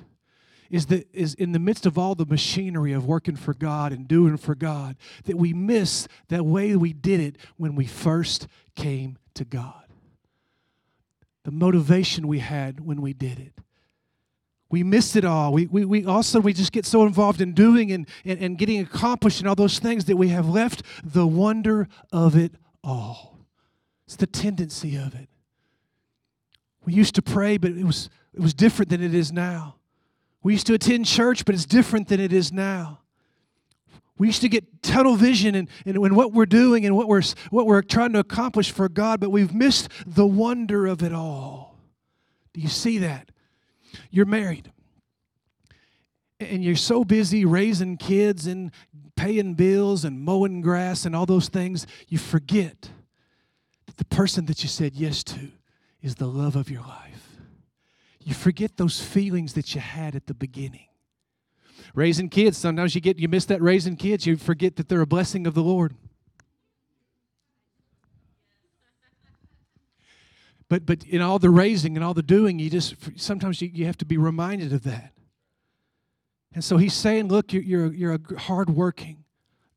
is 0.70 0.86
that 0.86 1.08
is 1.12 1.34
in 1.34 1.52
the 1.52 1.58
midst 1.58 1.86
of 1.86 1.96
all 1.96 2.14
the 2.14 2.26
machinery 2.26 2.92
of 2.92 3.06
working 3.06 3.36
for 3.36 3.54
God 3.54 3.92
and 3.92 4.06
doing 4.06 4.36
for 4.36 4.54
God, 4.54 4.96
that 5.24 5.36
we 5.36 5.52
miss 5.52 6.06
that 6.28 6.44
way 6.44 6.76
we 6.76 6.92
did 6.92 7.20
it 7.20 7.36
when 7.56 7.74
we 7.74 7.86
first 7.86 8.46
came 8.74 9.16
to 9.34 9.44
God. 9.44 9.84
The 11.44 11.50
motivation 11.50 12.28
we 12.28 12.40
had 12.40 12.80
when 12.80 13.00
we 13.00 13.12
did 13.12 13.38
it 13.38 13.63
we 14.74 14.82
miss 14.82 15.14
it 15.14 15.24
all. 15.24 15.52
We, 15.52 15.66
we, 15.66 15.84
we 15.84 16.04
also 16.04 16.40
we 16.40 16.52
just 16.52 16.72
get 16.72 16.84
so 16.84 17.06
involved 17.06 17.40
in 17.40 17.52
doing 17.52 17.92
and, 17.92 18.08
and, 18.24 18.40
and 18.40 18.58
getting 18.58 18.80
accomplished 18.80 19.38
and 19.38 19.48
all 19.48 19.54
those 19.54 19.78
things 19.78 20.06
that 20.06 20.16
we 20.16 20.30
have 20.30 20.48
left 20.48 20.82
the 21.04 21.24
wonder 21.24 21.86
of 22.12 22.36
it 22.36 22.50
all. 22.82 23.38
It's 24.04 24.16
the 24.16 24.26
tendency 24.26 24.96
of 24.96 25.14
it. 25.14 25.28
We 26.84 26.92
used 26.92 27.14
to 27.14 27.22
pray, 27.22 27.56
but 27.56 27.70
it 27.70 27.84
was 27.84 28.10
it 28.32 28.40
was 28.40 28.52
different 28.52 28.88
than 28.88 29.00
it 29.00 29.14
is 29.14 29.30
now. 29.30 29.76
We 30.42 30.54
used 30.54 30.66
to 30.66 30.74
attend 30.74 31.06
church, 31.06 31.44
but 31.44 31.54
it's 31.54 31.66
different 31.66 32.08
than 32.08 32.18
it 32.18 32.32
is 32.32 32.52
now. 32.52 32.98
We 34.18 34.26
used 34.26 34.40
to 34.40 34.48
get 34.48 34.82
tunnel 34.82 35.14
vision 35.14 35.54
in, 35.54 35.68
in, 35.86 36.04
in, 36.04 36.16
what 36.16 36.32
we're 36.32 36.46
doing 36.46 36.84
and 36.84 36.96
what 36.96 37.06
we're, 37.06 37.22
what 37.50 37.66
we're 37.66 37.82
trying 37.82 38.12
to 38.14 38.18
accomplish 38.18 38.72
for 38.72 38.88
God, 38.88 39.20
but 39.20 39.30
we've 39.30 39.54
missed 39.54 39.88
the 40.04 40.26
wonder 40.26 40.86
of 40.86 41.02
it 41.04 41.12
all. 41.12 41.78
Do 42.52 42.60
you 42.60 42.68
see 42.68 42.98
that? 42.98 43.30
You're 44.10 44.26
married. 44.26 44.72
And 46.40 46.64
you're 46.64 46.76
so 46.76 47.04
busy 47.04 47.44
raising 47.44 47.96
kids 47.96 48.46
and 48.46 48.72
paying 49.16 49.54
bills 49.54 50.04
and 50.04 50.20
mowing 50.20 50.60
grass 50.60 51.04
and 51.04 51.14
all 51.14 51.26
those 51.26 51.48
things, 51.48 51.86
you 52.08 52.18
forget 52.18 52.90
that 53.86 53.96
the 53.96 54.04
person 54.04 54.46
that 54.46 54.62
you 54.62 54.68
said 54.68 54.94
yes 54.94 55.22
to 55.24 55.52
is 56.02 56.16
the 56.16 56.26
love 56.26 56.56
of 56.56 56.70
your 56.70 56.82
life. 56.82 57.38
You 58.20 58.34
forget 58.34 58.76
those 58.76 59.00
feelings 59.00 59.54
that 59.54 59.74
you 59.74 59.80
had 59.80 60.14
at 60.16 60.26
the 60.26 60.34
beginning. 60.34 60.86
Raising 61.94 62.28
kids, 62.28 62.58
sometimes 62.58 62.94
you 62.94 63.00
get 63.00 63.18
you 63.18 63.28
miss 63.28 63.44
that 63.46 63.62
raising 63.62 63.96
kids, 63.96 64.26
you 64.26 64.36
forget 64.36 64.76
that 64.76 64.88
they're 64.88 65.00
a 65.00 65.06
blessing 65.06 65.46
of 65.46 65.54
the 65.54 65.62
Lord. 65.62 65.94
But, 70.74 70.86
but 70.86 71.04
in 71.04 71.22
all 71.22 71.38
the 71.38 71.50
raising 71.50 71.96
and 71.96 72.04
all 72.04 72.14
the 72.14 72.22
doing, 72.22 72.58
you 72.58 72.68
just 72.68 72.96
sometimes 73.14 73.62
you, 73.62 73.70
you 73.72 73.86
have 73.86 73.96
to 73.98 74.04
be 74.04 74.16
reminded 74.16 74.72
of 74.72 74.82
that. 74.82 75.12
And 76.52 76.64
so 76.64 76.78
he's 76.78 76.94
saying, 76.94 77.28
look, 77.28 77.52
you're, 77.52 77.62
you're, 77.62 77.92
you're 77.92 78.14
a 78.14 78.40
hardworking, 78.40 79.22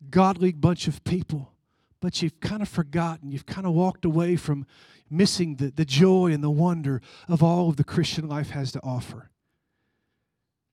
godly 0.10 0.54
bunch 0.54 0.88
of 0.88 1.04
people, 1.04 1.52
but 2.00 2.24
you've 2.24 2.40
kind 2.40 2.64
of 2.64 2.68
forgotten, 2.68 3.32
you've 3.32 3.46
kind 3.46 3.68
of 3.68 3.74
walked 3.74 4.06
away 4.06 4.38
from 4.38 4.66
missing 5.08 5.58
the, 5.58 5.70
the 5.70 5.86
joy 5.86 6.32
and 6.32 6.44
the 6.44 6.50
wonder 6.50 7.00
of 7.28 7.44
all 7.44 7.70
of 7.70 7.76
the 7.76 7.84
Christian 7.84 8.28
life 8.28 8.50
has 8.50 8.72
to 8.72 8.80
offer. 8.82 9.30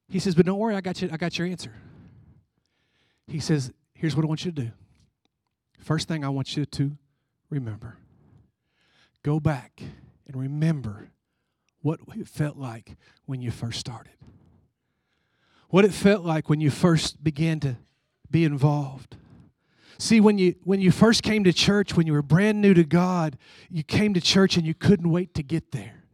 He 0.08 0.18
says, 0.18 0.34
but 0.34 0.46
don't 0.46 0.58
worry, 0.58 0.74
I 0.74 0.80
got 0.80 1.02
you, 1.02 1.10
I 1.12 1.18
got 1.18 1.36
your 1.36 1.46
answer. 1.46 1.74
He 3.26 3.40
says, 3.40 3.74
here's 3.92 4.16
what 4.16 4.24
I 4.24 4.28
want 4.28 4.46
you 4.46 4.52
to 4.52 4.62
do. 4.62 4.70
First 5.80 6.08
thing 6.08 6.24
I 6.24 6.30
want 6.30 6.56
you 6.56 6.64
to 6.64 6.96
remember. 7.50 7.98
Go 9.22 9.38
back 9.38 9.82
and 10.26 10.36
remember 10.36 11.10
what 11.82 12.00
it 12.16 12.28
felt 12.28 12.56
like 12.56 12.96
when 13.26 13.42
you 13.42 13.50
first 13.50 13.78
started. 13.78 14.14
What 15.68 15.84
it 15.84 15.92
felt 15.92 16.24
like 16.24 16.48
when 16.48 16.60
you 16.60 16.70
first 16.70 17.22
began 17.22 17.60
to 17.60 17.76
be 18.30 18.44
involved. 18.44 19.16
See, 19.98 20.20
when 20.20 20.38
you 20.38 20.54
when 20.64 20.80
you 20.80 20.90
first 20.90 21.22
came 21.22 21.44
to 21.44 21.52
church, 21.52 21.96
when 21.96 22.06
you 22.06 22.12
were 22.12 22.22
brand 22.22 22.60
new 22.60 22.74
to 22.74 22.84
God, 22.84 23.36
you 23.70 23.82
came 23.82 24.14
to 24.14 24.20
church 24.20 24.56
and 24.56 24.66
you 24.66 24.74
couldn't 24.74 25.10
wait 25.10 25.34
to 25.34 25.42
get 25.42 25.72
there. 25.72 26.04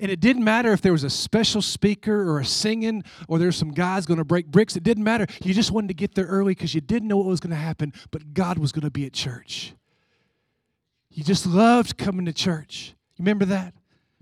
And 0.00 0.10
it 0.10 0.20
didn't 0.20 0.42
matter 0.42 0.72
if 0.72 0.80
there 0.80 0.92
was 0.92 1.04
a 1.04 1.10
special 1.10 1.62
speaker 1.62 2.28
or 2.28 2.40
a 2.40 2.44
singing 2.44 3.04
or 3.28 3.38
there's 3.38 3.56
some 3.56 3.70
guys 3.70 4.06
going 4.06 4.18
to 4.18 4.24
break 4.24 4.46
bricks. 4.46 4.74
It 4.74 4.82
didn't 4.82 5.04
matter. 5.04 5.26
You 5.42 5.54
just 5.54 5.70
wanted 5.70 5.88
to 5.88 5.94
get 5.94 6.14
there 6.14 6.26
early 6.26 6.52
because 6.52 6.74
you 6.74 6.80
didn't 6.80 7.08
know 7.08 7.16
what 7.16 7.26
was 7.26 7.40
going 7.40 7.50
to 7.50 7.56
happen, 7.56 7.92
but 8.10 8.34
God 8.34 8.58
was 8.58 8.72
going 8.72 8.82
to 8.82 8.90
be 8.90 9.06
at 9.06 9.12
church. 9.12 9.74
You 11.10 11.22
just 11.22 11.46
loved 11.46 11.96
coming 11.96 12.26
to 12.26 12.32
church. 12.32 12.94
You 13.16 13.22
remember 13.22 13.44
that? 13.46 13.74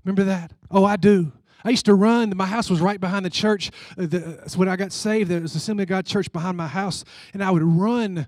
Remember 0.05 0.25
that? 0.25 0.53
Oh, 0.71 0.85
I 0.85 0.97
do. 0.97 1.33
I 1.65 1.71
used 1.71 1.87
to 1.87 1.95
run. 1.95 2.33
My 2.37 2.47
house 2.47 2.69
was 2.69 2.81
right 2.81 3.01
behind 3.01 3.25
the 3.25 3.31
church. 3.31 3.71
Uh, 3.97 4.07
the, 4.07 4.55
when 4.57 4.69
I 4.69 4.77
got 4.77 4.93
saved, 4.93 5.31
there 5.31 5.41
was 5.41 5.55
Assembly 5.55 5.85
of 5.85 5.89
God 5.89 6.07
church 6.07 6.33
behind 6.33 6.57
my 6.57 6.67
house, 6.67 7.05
and 7.33 7.43
I 7.43 7.51
would 7.51 7.63
run 7.63 8.27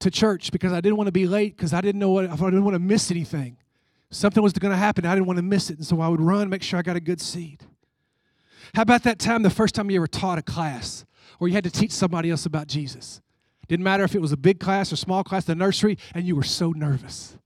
to 0.00 0.10
church 0.10 0.50
because 0.50 0.72
I 0.72 0.80
didn't 0.80 0.96
want 0.96 1.06
to 1.06 1.12
be 1.12 1.26
late 1.26 1.56
because 1.56 1.72
I 1.72 1.80
didn't 1.80 2.00
know 2.00 2.10
what 2.10 2.28
I 2.28 2.34
didn't 2.34 2.64
want 2.64 2.74
to 2.74 2.80
miss 2.80 3.10
anything. 3.10 3.56
Something 4.10 4.42
was 4.42 4.52
going 4.52 4.72
to 4.72 4.76
happen. 4.76 5.06
I 5.06 5.14
didn't 5.14 5.26
want 5.26 5.38
to 5.38 5.42
miss 5.42 5.70
it, 5.70 5.78
and 5.78 5.86
so 5.86 6.00
I 6.00 6.08
would 6.08 6.20
run, 6.20 6.48
make 6.48 6.62
sure 6.62 6.78
I 6.78 6.82
got 6.82 6.96
a 6.96 7.00
good 7.00 7.20
seat. 7.20 7.62
How 8.74 8.82
about 8.82 9.04
that 9.04 9.18
time, 9.18 9.42
the 9.42 9.50
first 9.50 9.74
time 9.74 9.90
you 9.90 9.96
ever 9.96 10.06
taught 10.06 10.38
a 10.38 10.42
class, 10.42 11.04
or 11.38 11.48
you 11.48 11.54
had 11.54 11.64
to 11.64 11.70
teach 11.70 11.92
somebody 11.92 12.30
else 12.30 12.44
about 12.44 12.66
Jesus? 12.66 13.20
Didn't 13.68 13.84
matter 13.84 14.04
if 14.04 14.14
it 14.14 14.20
was 14.20 14.32
a 14.32 14.36
big 14.36 14.60
class 14.60 14.92
or 14.92 14.96
small 14.96 15.22
class, 15.24 15.44
the 15.44 15.54
nursery, 15.54 15.96
and 16.14 16.26
you 16.26 16.34
were 16.36 16.42
so 16.42 16.72
nervous 16.72 17.38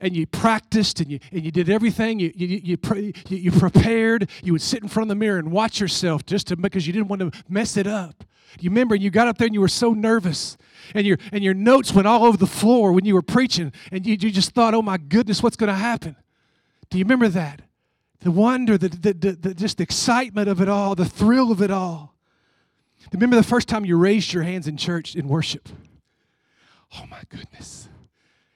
and 0.00 0.16
you 0.16 0.26
practiced 0.26 1.00
and 1.00 1.10
you, 1.10 1.18
and 1.32 1.44
you 1.44 1.50
did 1.50 1.68
everything. 1.68 2.18
You, 2.18 2.32
you, 2.34 2.46
you, 2.62 2.78
you, 2.98 3.12
you 3.28 3.50
prepared. 3.52 4.30
You 4.42 4.52
would 4.52 4.62
sit 4.62 4.82
in 4.82 4.88
front 4.88 5.06
of 5.06 5.08
the 5.10 5.14
mirror 5.14 5.38
and 5.38 5.50
watch 5.50 5.80
yourself 5.80 6.24
just 6.26 6.48
to, 6.48 6.56
because 6.56 6.86
you 6.86 6.92
didn't 6.92 7.08
want 7.08 7.20
to 7.20 7.30
mess 7.48 7.76
it 7.76 7.86
up. 7.86 8.24
You 8.60 8.70
remember 8.70 8.94
you 8.94 9.10
got 9.10 9.28
up 9.28 9.38
there 9.38 9.46
and 9.46 9.54
you 9.54 9.60
were 9.60 9.68
so 9.68 9.92
nervous 9.92 10.56
and 10.94 11.06
your, 11.06 11.18
and 11.32 11.42
your 11.42 11.54
notes 11.54 11.92
went 11.92 12.06
all 12.06 12.24
over 12.24 12.36
the 12.36 12.46
floor 12.46 12.92
when 12.92 13.04
you 13.04 13.14
were 13.14 13.22
preaching 13.22 13.72
and 13.90 14.06
you, 14.06 14.12
you 14.12 14.30
just 14.30 14.52
thought, 14.52 14.72
oh 14.74 14.82
my 14.82 14.96
goodness, 14.96 15.42
what's 15.42 15.56
going 15.56 15.68
to 15.68 15.74
happen? 15.74 16.16
Do 16.90 16.98
you 16.98 17.04
remember 17.04 17.28
that? 17.28 17.62
The 18.20 18.30
wonder, 18.30 18.78
the, 18.78 18.88
the, 18.88 19.12
the, 19.12 19.32
the, 19.32 19.54
just 19.54 19.76
the 19.76 19.82
excitement 19.82 20.48
of 20.48 20.60
it 20.60 20.68
all, 20.68 20.94
the 20.94 21.04
thrill 21.04 21.52
of 21.52 21.60
it 21.60 21.70
all. 21.70 22.14
Remember 23.12 23.36
the 23.36 23.42
first 23.42 23.68
time 23.68 23.84
you 23.84 23.96
raised 23.96 24.32
your 24.32 24.42
hands 24.42 24.66
in 24.66 24.76
church 24.76 25.14
in 25.14 25.28
worship? 25.28 25.68
Oh 26.94 27.04
my 27.10 27.22
goodness. 27.28 27.88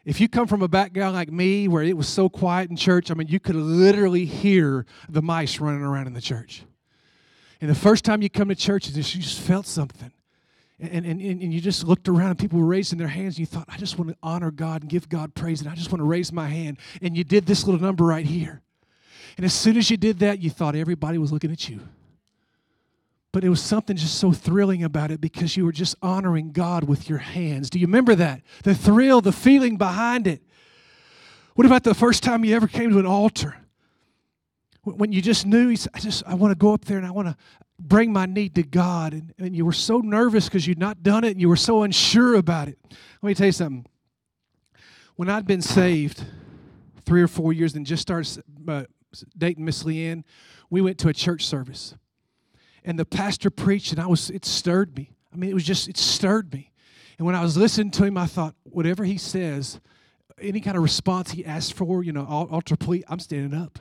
If 0.05 0.21
you 0.21 0.29
come 0.29 0.47
from 0.47 0.63
a 0.63 0.69
background 0.69 1.15
like 1.15 1.31
me 1.31 1.69
where 1.69 1.83
it 1.83 1.97
was 1.97 2.09
so 2.09 2.29
quiet 2.29 2.71
in 2.71 2.77
church, 2.77 3.11
I 3.11 3.15
mean, 3.15 3.29
you 3.29 3.39
could 3.39 3.57
literally 3.57 4.25
hear 4.25 4.87
the 5.09 5.21
mice 5.21 5.61
running 5.61 5.83
around 5.83 6.07
in 6.07 6.15
the 6.15 6.23
church. 6.23 6.63
And 7.61 7.69
the 7.69 7.75
first 7.75 8.05
time 8.05 8.23
you 8.23 8.31
come 8.31 8.49
to 8.49 8.55
church, 8.55 8.89
you 8.89 9.03
just 9.03 9.41
felt 9.41 9.67
something. 9.67 10.11
And, 10.79 11.05
and, 11.05 11.21
and 11.21 11.53
you 11.53 11.61
just 11.61 11.85
looked 11.85 12.09
around 12.09 12.31
and 12.31 12.39
people 12.39 12.59
were 12.59 12.65
raising 12.65 12.99
their 12.99 13.09
hands 13.09 13.35
and 13.35 13.41
you 13.41 13.47
thought, 13.47 13.67
I 13.69 13.77
just 13.77 13.99
want 13.99 14.11
to 14.11 14.17
honor 14.23 14.51
God 14.51 14.81
and 14.81 14.91
give 14.91 15.11
God 15.11 15.35
praise 15.35 15.61
and 15.61 15.69
I 15.69 15.75
just 15.75 15.93
want 15.93 16.01
to 16.01 16.07
raise 16.07 16.33
my 16.33 16.49
hand. 16.49 16.79
And 17.03 17.15
you 17.15 17.23
did 17.23 17.45
this 17.45 17.67
little 17.67 17.81
number 17.81 18.05
right 18.05 18.25
here. 18.25 18.63
And 19.37 19.45
as 19.45 19.53
soon 19.53 19.77
as 19.77 19.91
you 19.91 19.99
did 19.99 20.21
that, 20.21 20.39
you 20.39 20.49
thought 20.49 20.75
everybody 20.75 21.19
was 21.19 21.33
looking 21.33 21.53
at 21.53 21.69
you. 21.69 21.81
But 23.33 23.45
it 23.45 23.49
was 23.49 23.61
something 23.61 23.97
just 23.97 24.17
so 24.17 24.33
thrilling 24.33 24.83
about 24.83 25.11
it 25.11 25.21
because 25.21 25.57
you 25.57 25.65
were 25.65 25.73
just 25.73 25.95
honoring 26.03 26.51
God 26.51 26.85
with 26.85 27.09
your 27.09 27.19
hands. 27.19 27.71
Do 27.71 27.79
you 27.79 27.87
remember 27.87 28.15
that? 28.17 28.43
The 28.65 28.75
thrill, 28.75 29.21
the 29.21 29.33
feeling 29.33 29.77
behind 29.77 30.27
it. 30.27 30.43
What 31.55 31.67
about 31.67 31.85
the 31.85 31.95
first 31.95 32.23
time 32.23 32.45
you 32.45 32.57
ever 32.57 32.67
came 32.67 32.91
to 32.91 32.99
an 32.99 33.07
altar? 33.07 33.57
When 34.83 35.13
you 35.13 35.23
just 35.23 35.47
knew, 35.47 35.71
I 35.95 36.01
just, 36.01 36.25
I 36.27 36.35
want 36.35 36.51
to 36.53 36.57
go 36.57 36.73
up 36.73 36.87
there 36.87 36.99
and 36.99 37.07
I 37.07 37.11
want 37.11 37.29
to 37.29 37.37
bring 37.79 38.13
my 38.13 38.27
need 38.27 38.55
to 38.57 38.63
God. 38.63 39.13
And, 39.13 39.33
and 39.39 39.55
you 39.55 39.65
were 39.65 39.73
so 39.73 39.99
nervous 39.99 40.47
because 40.47 40.67
you'd 40.67 40.79
not 40.79 41.03
done 41.03 41.23
it 41.23 41.33
and 41.33 41.41
you 41.41 41.49
were 41.49 41.57
so 41.57 41.83
unsure 41.83 42.35
about 42.35 42.69
it. 42.69 42.79
Let 43.23 43.29
me 43.29 43.35
tell 43.35 43.47
you 43.47 43.53
something. 43.53 43.87
When 45.17 45.29
I'd 45.29 45.47
been 45.47 45.63
saved 45.63 46.25
three 47.05 47.23
or 47.23 47.29
four 47.29 47.53
years 47.53 47.75
and 47.75 47.85
just 47.85 48.03
started 48.03 48.43
uh, 48.67 48.85
dating 49.37 49.65
Miss 49.65 49.85
Leanne, 49.85 50.25
we 50.71 50.81
went 50.81 50.99
to 50.99 51.09
a 51.09 51.13
church 51.13 51.47
service 51.47 51.95
and 52.85 52.99
the 52.99 53.05
pastor 53.05 53.51
preached, 53.51 53.93
and 53.93 54.01
I 54.01 54.07
was 54.07 54.31
it 54.31 54.45
stirred 54.45 54.97
me. 54.97 55.13
I 55.33 55.37
mean, 55.37 55.51
it 55.51 55.55
was 55.55 55.65
just 55.65 55.89
it 55.89 55.97
stirred 55.97 56.53
me. 56.53 56.71
And 57.19 57.27
when 57.27 57.35
I 57.35 57.43
was 57.43 57.57
listening 57.57 57.91
to 57.93 58.05
him, 58.05 58.17
I 58.17 58.27
thought, 58.27 58.55
whatever 58.65 59.05
he 59.05 59.19
says, 59.19 59.79
any 60.41 60.61
kind 60.61 60.77
of 60.77 60.83
response 60.83 61.33
he 61.33 61.45
asked 61.45 61.75
for, 61.75 62.03
you 62.03 62.13
know, 62.13 62.25
altar 62.25 62.77
plea, 62.77 63.05
I'm 63.09 63.21
standing 63.21 63.59
up. 63.59 63.79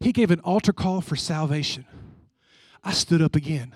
He 0.00 0.12
gave 0.12 0.30
an 0.30 0.40
altar 0.40 0.72
call 0.72 1.00
for 1.00 1.14
salvation. 1.14 1.86
I 2.82 2.92
stood 2.92 3.22
up 3.22 3.36
again. 3.36 3.74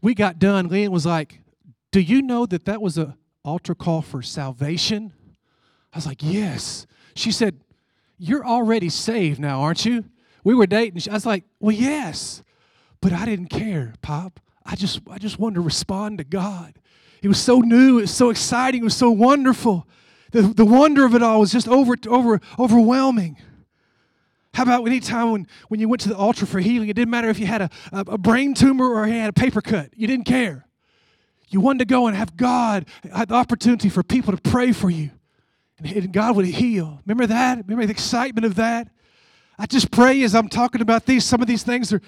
We 0.00 0.14
got 0.14 0.38
done. 0.38 0.68
Lynn 0.68 0.92
was 0.92 1.06
like, 1.06 1.40
"Do 1.90 2.00
you 2.00 2.20
know 2.20 2.46
that 2.46 2.66
that 2.66 2.82
was 2.82 2.98
a 2.98 3.16
altar 3.44 3.74
call 3.74 4.02
for 4.02 4.22
salvation?" 4.22 5.12
I 5.92 5.96
was 5.98 6.06
like, 6.06 6.22
"Yes." 6.22 6.86
She 7.14 7.32
said, 7.32 7.60
"You're 8.18 8.46
already 8.46 8.90
saved 8.90 9.40
now, 9.40 9.62
aren't 9.62 9.84
you?" 9.84 10.04
We 10.42 10.54
were 10.54 10.66
dating. 10.66 11.00
I 11.10 11.14
was 11.14 11.24
like, 11.24 11.44
"Well, 11.58 11.74
yes." 11.74 12.42
But 13.04 13.12
I 13.12 13.26
didn't 13.26 13.48
care, 13.48 13.92
Pop. 14.00 14.40
I 14.64 14.76
just 14.76 15.00
I 15.10 15.18
just 15.18 15.38
wanted 15.38 15.56
to 15.56 15.60
respond 15.60 16.16
to 16.16 16.24
God. 16.24 16.72
It 17.22 17.28
was 17.28 17.38
so 17.38 17.58
new, 17.58 17.98
it 17.98 18.02
was 18.02 18.14
so 18.14 18.30
exciting, 18.30 18.80
it 18.80 18.84
was 18.84 18.96
so 18.96 19.10
wonderful. 19.10 19.86
The, 20.30 20.40
the 20.40 20.64
wonder 20.64 21.04
of 21.04 21.14
it 21.14 21.22
all 21.22 21.40
was 21.40 21.52
just 21.52 21.68
over, 21.68 21.96
over, 22.08 22.40
overwhelming. 22.58 23.36
How 24.54 24.62
about 24.62 24.86
any 24.86 25.00
time 25.00 25.32
when, 25.32 25.46
when 25.68 25.80
you 25.80 25.88
went 25.90 26.00
to 26.00 26.08
the 26.08 26.16
altar 26.16 26.46
for 26.46 26.60
healing, 26.60 26.88
it 26.88 26.94
didn't 26.94 27.10
matter 27.10 27.28
if 27.28 27.38
you 27.38 27.44
had 27.44 27.60
a, 27.60 27.70
a, 27.92 28.00
a 28.12 28.18
brain 28.18 28.54
tumor 28.54 28.94
or 28.94 29.06
you 29.06 29.12
had 29.12 29.28
a 29.28 29.34
paper 29.34 29.60
cut. 29.60 29.90
You 29.94 30.06
didn't 30.06 30.24
care. 30.24 30.66
You 31.50 31.60
wanted 31.60 31.80
to 31.80 31.84
go 31.84 32.06
and 32.06 32.16
have 32.16 32.38
God, 32.38 32.86
had 33.14 33.28
the 33.28 33.34
opportunity 33.34 33.90
for 33.90 34.02
people 34.02 34.34
to 34.34 34.40
pray 34.40 34.72
for 34.72 34.88
you. 34.88 35.10
And 35.78 36.10
God 36.10 36.36
would 36.36 36.46
heal. 36.46 37.02
Remember 37.04 37.26
that? 37.26 37.58
Remember 37.58 37.84
the 37.84 37.92
excitement 37.92 38.46
of 38.46 38.54
that? 38.54 38.88
I 39.58 39.66
just 39.66 39.90
pray 39.90 40.22
as 40.22 40.34
I'm 40.34 40.48
talking 40.48 40.80
about 40.80 41.04
these, 41.04 41.22
some 41.26 41.42
of 41.42 41.46
these 41.46 41.62
things 41.62 41.92
are 41.92 42.00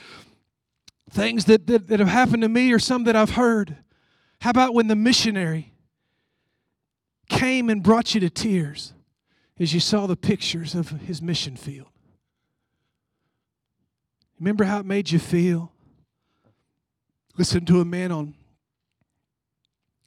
things 1.11 1.45
that, 1.47 1.67
that, 1.67 1.89
that 1.89 2.01
have 2.01 2.09
happened 2.09 2.43
to 2.43 2.49
me 2.49 2.73
or 2.73 2.79
some 2.79 3.05
that 3.05 3.17
I've 3.17 3.31
heard. 3.31 3.77
How 4.41 4.51
about 4.51 4.75
when 4.75 4.89
the 4.89 4.97
missionary 4.97 5.73
came 7.29 7.71
and 7.71 7.83
brought 7.83 8.15
you 8.15 8.21
to 8.21 8.31
tears 8.31 8.93
as 9.59 9.73
you 9.73 9.81
saw 9.81 10.07
the 10.07 10.17
pictures 10.17 10.75
of 10.75 10.91
his 10.91 11.23
mission 11.23 11.57
field? 11.57 11.89
Remember 14.39 14.65
how 14.65 14.81
it 14.81 14.87
made 14.87 15.11
you 15.11 15.19
feel? 15.19 15.73
Listen 17.39 17.65
to 17.67 17.81
a 17.81 17.85
man 17.85 18.13
on, 18.13 18.35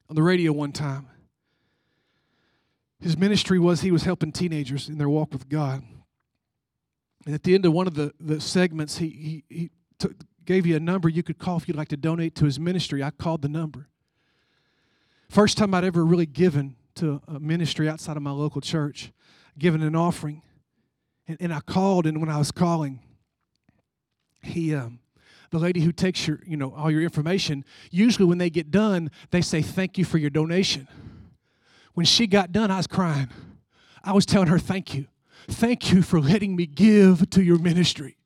on 0.09 0.15
the 0.15 0.23
radio 0.23 0.51
one 0.51 0.71
time. 0.71 1.07
His 3.01 3.17
ministry 3.17 3.59
was 3.59 3.81
he 3.81 3.91
was 3.91 4.03
helping 4.03 4.31
teenagers 4.31 4.89
in 4.89 4.97
their 4.97 5.09
walk 5.09 5.31
with 5.31 5.47
God. 5.47 5.83
And 7.25 7.33
at 7.33 7.43
the 7.43 7.55
end 7.55 7.65
of 7.65 7.73
one 7.73 7.87
of 7.87 7.95
the, 7.95 8.13
the 8.19 8.41
segments, 8.41 8.97
he, 8.97 9.09
he, 9.09 9.43
he 9.55 9.69
took, 9.97 10.13
gave 10.49 10.65
you 10.65 10.75
a 10.75 10.79
number 10.79 11.07
you 11.07 11.21
could 11.21 11.37
call 11.37 11.57
if 11.57 11.67
you'd 11.67 11.77
like 11.77 11.89
to 11.89 11.95
donate 11.95 12.33
to 12.33 12.45
his 12.45 12.59
ministry. 12.59 13.03
I 13.03 13.11
called 13.11 13.43
the 13.43 13.47
number. 13.47 13.87
First 15.29 15.59
time 15.59 15.75
I'd 15.75 15.83
ever 15.83 16.03
really 16.03 16.25
given 16.25 16.75
to 16.95 17.21
a 17.27 17.39
ministry 17.39 17.87
outside 17.87 18.17
of 18.17 18.23
my 18.23 18.31
local 18.31 18.59
church, 18.59 19.11
given 19.59 19.83
an 19.83 19.95
offering. 19.95 20.41
And, 21.27 21.37
and 21.39 21.53
I 21.53 21.59
called, 21.59 22.07
and 22.07 22.19
when 22.19 22.31
I 22.31 22.39
was 22.39 22.49
calling, 22.51 22.99
he, 24.41 24.73
um, 24.73 24.97
the 25.51 25.59
lady 25.59 25.81
who 25.81 25.91
takes 25.91 26.27
your, 26.27 26.39
you 26.47 26.57
know, 26.57 26.73
all 26.73 26.89
your 26.89 27.03
information, 27.03 27.63
usually 27.91 28.25
when 28.25 28.39
they 28.39 28.49
get 28.49 28.71
done, 28.71 29.11
they 29.29 29.41
say, 29.41 29.61
Thank 29.61 29.99
you 29.99 30.03
for 30.03 30.17
your 30.17 30.31
donation. 30.31 30.87
When 31.93 32.07
she 32.07 32.25
got 32.25 32.51
done, 32.51 32.71
I 32.71 32.77
was 32.77 32.87
crying. 32.87 33.29
I 34.03 34.13
was 34.13 34.25
telling 34.25 34.47
her, 34.47 34.57
Thank 34.57 34.95
you. 34.95 35.05
Thank 35.47 35.93
you 35.93 36.01
for 36.01 36.19
letting 36.19 36.55
me 36.55 36.65
give 36.65 37.29
to 37.29 37.43
your 37.43 37.59
ministry. 37.59 38.18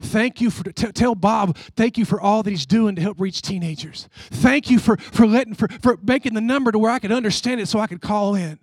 Thank 0.00 0.40
you 0.40 0.50
for 0.50 0.64
t- 0.64 0.92
tell 0.92 1.14
Bob, 1.14 1.56
thank 1.76 1.98
you 1.98 2.04
for 2.04 2.20
all 2.20 2.42
that 2.42 2.50
he's 2.50 2.66
doing 2.66 2.96
to 2.96 3.02
help 3.02 3.20
reach 3.20 3.42
teenagers. 3.42 4.08
Thank 4.30 4.70
you 4.70 4.78
for 4.78 4.96
for 4.96 5.26
letting 5.26 5.54
for, 5.54 5.68
for 5.82 5.98
making 6.02 6.34
the 6.34 6.40
number 6.40 6.72
to 6.72 6.78
where 6.78 6.90
I 6.90 6.98
could 6.98 7.12
understand 7.12 7.60
it 7.60 7.68
so 7.68 7.78
I 7.78 7.86
could 7.86 8.00
call 8.00 8.34
in. 8.34 8.58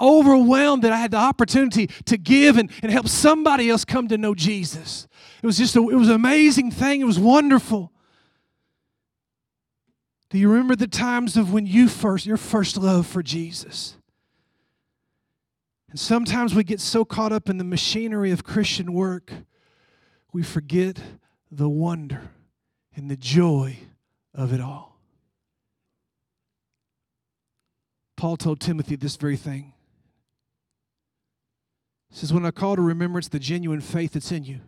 Overwhelmed 0.00 0.82
that 0.82 0.92
I 0.92 0.96
had 0.96 1.10
the 1.10 1.18
opportunity 1.18 1.86
to 2.06 2.16
give 2.16 2.56
and, 2.56 2.70
and 2.82 2.90
help 2.90 3.06
somebody 3.06 3.70
else 3.70 3.84
come 3.84 4.08
to 4.08 4.18
know 4.18 4.34
Jesus. 4.34 5.06
It 5.42 5.46
was 5.46 5.58
just 5.58 5.76
a, 5.76 5.80
it 5.88 5.94
was 5.94 6.08
an 6.08 6.14
amazing 6.14 6.70
thing. 6.70 7.00
It 7.00 7.04
was 7.04 7.18
wonderful. 7.18 7.92
Do 10.30 10.38
you 10.38 10.48
remember 10.48 10.76
the 10.76 10.86
times 10.86 11.36
of 11.36 11.52
when 11.52 11.66
you 11.66 11.88
first, 11.88 12.24
your 12.24 12.36
first 12.36 12.76
love 12.76 13.06
for 13.06 13.22
Jesus? 13.22 13.96
And 15.90 15.98
sometimes 15.98 16.54
we 16.54 16.62
get 16.62 16.80
so 16.80 17.04
caught 17.04 17.32
up 17.32 17.48
in 17.48 17.58
the 17.58 17.64
machinery 17.64 18.30
of 18.30 18.44
Christian 18.44 18.92
work, 18.92 19.32
we 20.32 20.42
forget 20.42 21.00
the 21.50 21.68
wonder 21.68 22.30
and 22.94 23.10
the 23.10 23.16
joy 23.16 23.76
of 24.34 24.52
it 24.52 24.60
all. 24.60 24.98
Paul 28.16 28.36
told 28.36 28.60
Timothy 28.60 28.96
this 28.96 29.16
very 29.16 29.36
thing. 29.36 29.72
He 32.10 32.16
says, 32.16 32.32
When 32.32 32.44
I 32.44 32.50
call 32.50 32.76
to 32.76 32.82
remembrance 32.82 33.28
the 33.28 33.38
genuine 33.38 33.80
faith 33.80 34.12
that's 34.12 34.30
in 34.30 34.44
you, 34.44 34.60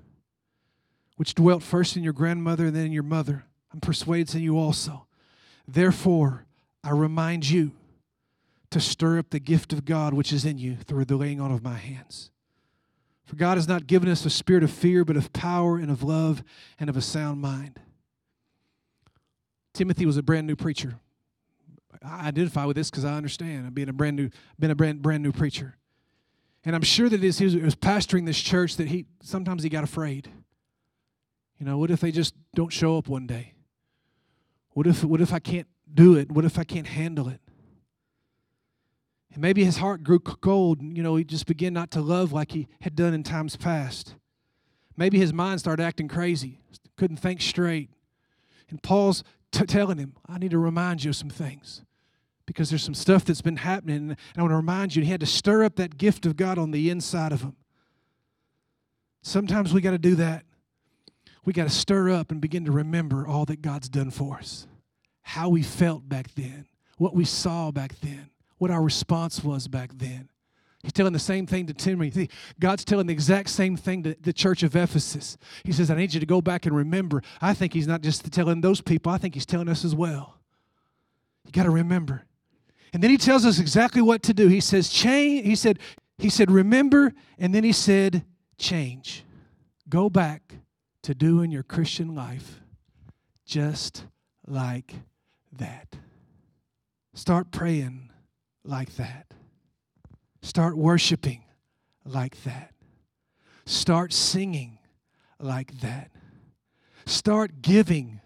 which 1.16 1.35
dwelt 1.35 1.62
first 1.62 1.96
in 1.96 2.03
your 2.03 2.14
grandmother 2.14 2.66
and 2.66 2.77
then 2.77 2.87
in 2.87 2.92
your 2.92 3.03
mother, 3.03 3.44
I'm 3.72 3.81
persuaded 3.81 4.35
in 4.35 4.42
you 4.42 4.59
also. 4.59 5.07
Therefore, 5.68 6.46
I 6.83 6.90
remind 6.90 7.48
you 7.48 7.72
to 8.70 8.81
stir 8.81 9.18
up 9.18 9.31
the 9.31 9.38
gift 9.38 9.72
of 9.72 9.85
God 9.85 10.14
which 10.14 10.33
is 10.33 10.44
in 10.44 10.59
you 10.59 10.77
through 10.77 11.05
the 11.05 11.16
laying 11.16 11.40
on 11.40 11.53
of 11.53 11.62
my 11.62 11.77
hands. 11.77 12.32
For 13.24 13.37
God 13.37 13.56
has 13.56 13.68
not 13.68 13.87
given 13.87 14.08
us 14.08 14.24
a 14.26 14.30
spirit 14.30 14.62
of 14.62 14.70
fear, 14.70 15.04
but 15.04 15.16
of 15.16 15.32
power 15.32 15.76
and 15.76 15.90
of 15.90 16.02
love 16.02 16.42
and 16.78 16.90
of 16.90 16.96
a 16.96 17.00
sound 17.00 17.40
mind. 17.40 17.80
Timothy 19.72 20.06
was 20.06 20.16
a 20.16 20.22
brand 20.22 20.46
new 20.46 20.56
preacher. 20.56 20.98
I 22.04 22.28
identify 22.28 22.64
with 22.64 22.76
this 22.76 22.90
because 22.90 23.04
I 23.04 23.14
understand. 23.14 23.66
I've 23.66 23.74
been 23.74 23.88
a 23.88 23.92
brand 23.92 24.16
new, 24.16 24.30
been 24.58 24.70
a 24.70 24.74
brand, 24.74 25.02
brand 25.02 25.22
new 25.22 25.32
preacher. 25.32 25.76
And 26.64 26.74
I'm 26.76 26.82
sure 26.82 27.08
that 27.08 27.22
as 27.22 27.38
he 27.38 27.56
was 27.58 27.74
pastoring 27.74 28.26
this 28.26 28.40
church 28.40 28.76
that 28.76 28.88
he 28.88 29.06
sometimes 29.22 29.62
he 29.62 29.68
got 29.68 29.85
afraid. 29.85 30.28
You 31.58 31.66
know, 31.66 31.78
what 31.78 31.90
if 31.90 32.00
they 32.00 32.12
just 32.12 32.35
don't 32.54 32.72
show 32.72 32.98
up 32.98 33.08
one 33.08 33.26
day? 33.26 33.54
What 34.70 34.87
if 34.87 35.04
what 35.04 35.20
if 35.20 35.32
I 35.32 35.38
can't 35.38 35.68
do 35.92 36.16
it? 36.16 36.30
What 36.30 36.44
if 36.44 36.58
I 36.58 36.64
can't 36.64 36.87
handle 36.87 37.28
it? 37.28 37.40
And 39.33 39.40
maybe 39.40 39.64
his 39.64 39.79
heart 39.79 40.05
grew 40.05 40.18
cold, 40.18 40.83
you 40.83 41.03
know, 41.03 41.16
he 41.16 41.25
just 41.25 41.47
began 41.47 41.73
not 41.73 41.90
to 41.92 42.03
love 42.03 42.33
like 42.33 42.53
he 42.53 42.68
had 42.83 42.95
done 42.95 43.14
in 43.14 43.23
times 43.23 43.57
past. 43.57 44.14
Maybe 44.97 45.18
his 45.18 45.33
mind 45.33 45.61
started 45.61 45.83
acting 45.83 46.07
crazy, 46.07 46.61
couldn't 46.97 47.16
think 47.16 47.40
straight. 47.40 47.90
And 48.68 48.83
Paul's 48.83 49.25
t- 49.51 49.64
telling 49.64 49.97
him, 49.97 50.14
I 50.29 50.38
need 50.38 50.51
to 50.51 50.59
remind 50.59 51.03
you 51.03 51.11
of 51.11 51.16
some 51.16 51.31
things 51.31 51.83
because 52.45 52.68
there's 52.68 52.83
some 52.83 52.95
stuff 52.95 53.25
that's 53.25 53.40
been 53.40 53.57
happening, 53.57 53.97
and 53.97 54.16
I 54.37 54.42
want 54.42 54.53
to 54.53 54.57
remind 54.57 54.95
you, 54.95 55.03
he 55.03 55.11
had 55.11 55.21
to 55.21 55.27
stir 55.27 55.64
up 55.64 55.77
that 55.77 55.97
gift 55.97 56.27
of 56.27 56.37
God 56.37 56.59
on 56.59 56.71
the 56.71 56.90
inside 56.90 57.33
of 57.33 57.40
him. 57.40 57.57
Sometimes 59.23 59.73
we 59.73 59.81
got 59.81 59.92
to 59.92 59.99
do 59.99 60.16
that. 60.16 60.45
We 61.45 61.53
got 61.55 61.64
to 61.64 61.75
stir 61.75 62.11
up 62.11 62.31
and 62.31 62.40
begin 62.40 62.66
to 62.66 62.73
remember 62.73 63.27
all 63.27 63.47
that 63.47 63.62
God's 63.62 63.88
done 63.88 64.11
for 64.11 64.37
us, 64.37 64.66
how 65.23 65.49
we 65.49 65.62
felt 65.62 66.07
back 66.07 66.35
then, 66.35 66.66
what 66.99 67.14
we 67.14 67.25
saw 67.25 67.71
back 67.71 67.99
then 68.01 68.32
what 68.62 68.70
our 68.70 68.81
response 68.81 69.42
was 69.42 69.66
back 69.66 69.90
then. 69.96 70.29
He's 70.85 70.92
telling 70.92 71.12
the 71.12 71.18
same 71.18 71.48
thing 71.48 71.66
to 71.66 71.75
Timothy. 71.75 72.31
God's 72.61 72.85
telling 72.85 73.09
the 73.09 73.12
exact 73.12 73.48
same 73.48 73.77
thing 73.77 74.05
to 74.05 74.14
the 74.20 74.33
church 74.33 74.62
of 74.62 74.77
Ephesus. 74.77 75.37
He 75.64 75.72
says, 75.72 75.90
I 75.90 75.96
need 75.96 76.14
you 76.14 76.20
to 76.20 76.27
go 76.27 76.40
back 76.40 76.64
and 76.64 76.77
remember. 76.77 77.25
I 77.40 77.55
think 77.55 77.72
he's 77.72 77.88
not 77.88 78.03
just 78.03 78.33
telling 78.33 78.61
those 78.61 78.81
people, 78.81 79.11
I 79.11 79.18
think 79.18 79.35
he's 79.35 79.46
telling 79.46 79.68
us 79.68 79.85
as 79.85 79.96
well. 79.96 80.38
You 81.44 81.51
got 81.51 81.64
to 81.64 81.70
remember. 81.70 82.22
And 82.92 83.03
then 83.03 83.11
he 83.11 83.16
tells 83.16 83.44
us 83.44 83.59
exactly 83.59 84.01
what 84.01 84.22
to 84.22 84.33
do. 84.33 84.46
He 84.46 84.61
says, 84.61 84.88
change. 84.88 85.44
He 85.44 85.57
said, 85.57 85.81
he 86.18 86.31
said, 86.31 86.48
remember, 86.48 87.14
and 87.40 87.53
then 87.53 87.64
he 87.64 87.72
said, 87.72 88.25
change. 88.59 89.25
Go 89.88 90.09
back 90.09 90.55
to 91.03 91.16
doing 91.16 91.51
your 91.51 91.64
Christian 91.64 92.14
life 92.14 92.61
just 93.44 94.05
like 94.46 94.94
that. 95.51 95.96
Start 97.12 97.51
praying 97.51 98.12
like 98.64 98.96
that. 98.96 99.27
Start 100.42 100.77
worshiping 100.77 101.44
like 102.05 102.42
that. 102.44 102.75
Start 103.64 104.12
singing 104.12 104.79
like 105.38 105.81
that. 105.81 106.11
Start 107.07 107.62
giving 107.62 108.20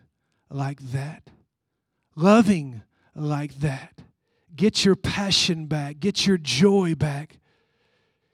like 0.50 0.80
that. 0.92 1.30
Loving 2.14 2.82
like 3.14 3.54
that. 3.60 4.00
Get 4.54 4.84
your 4.84 4.96
passion 4.96 5.66
back. 5.66 6.00
Get 6.00 6.26
your 6.26 6.38
joy 6.38 6.94
back. 6.94 7.38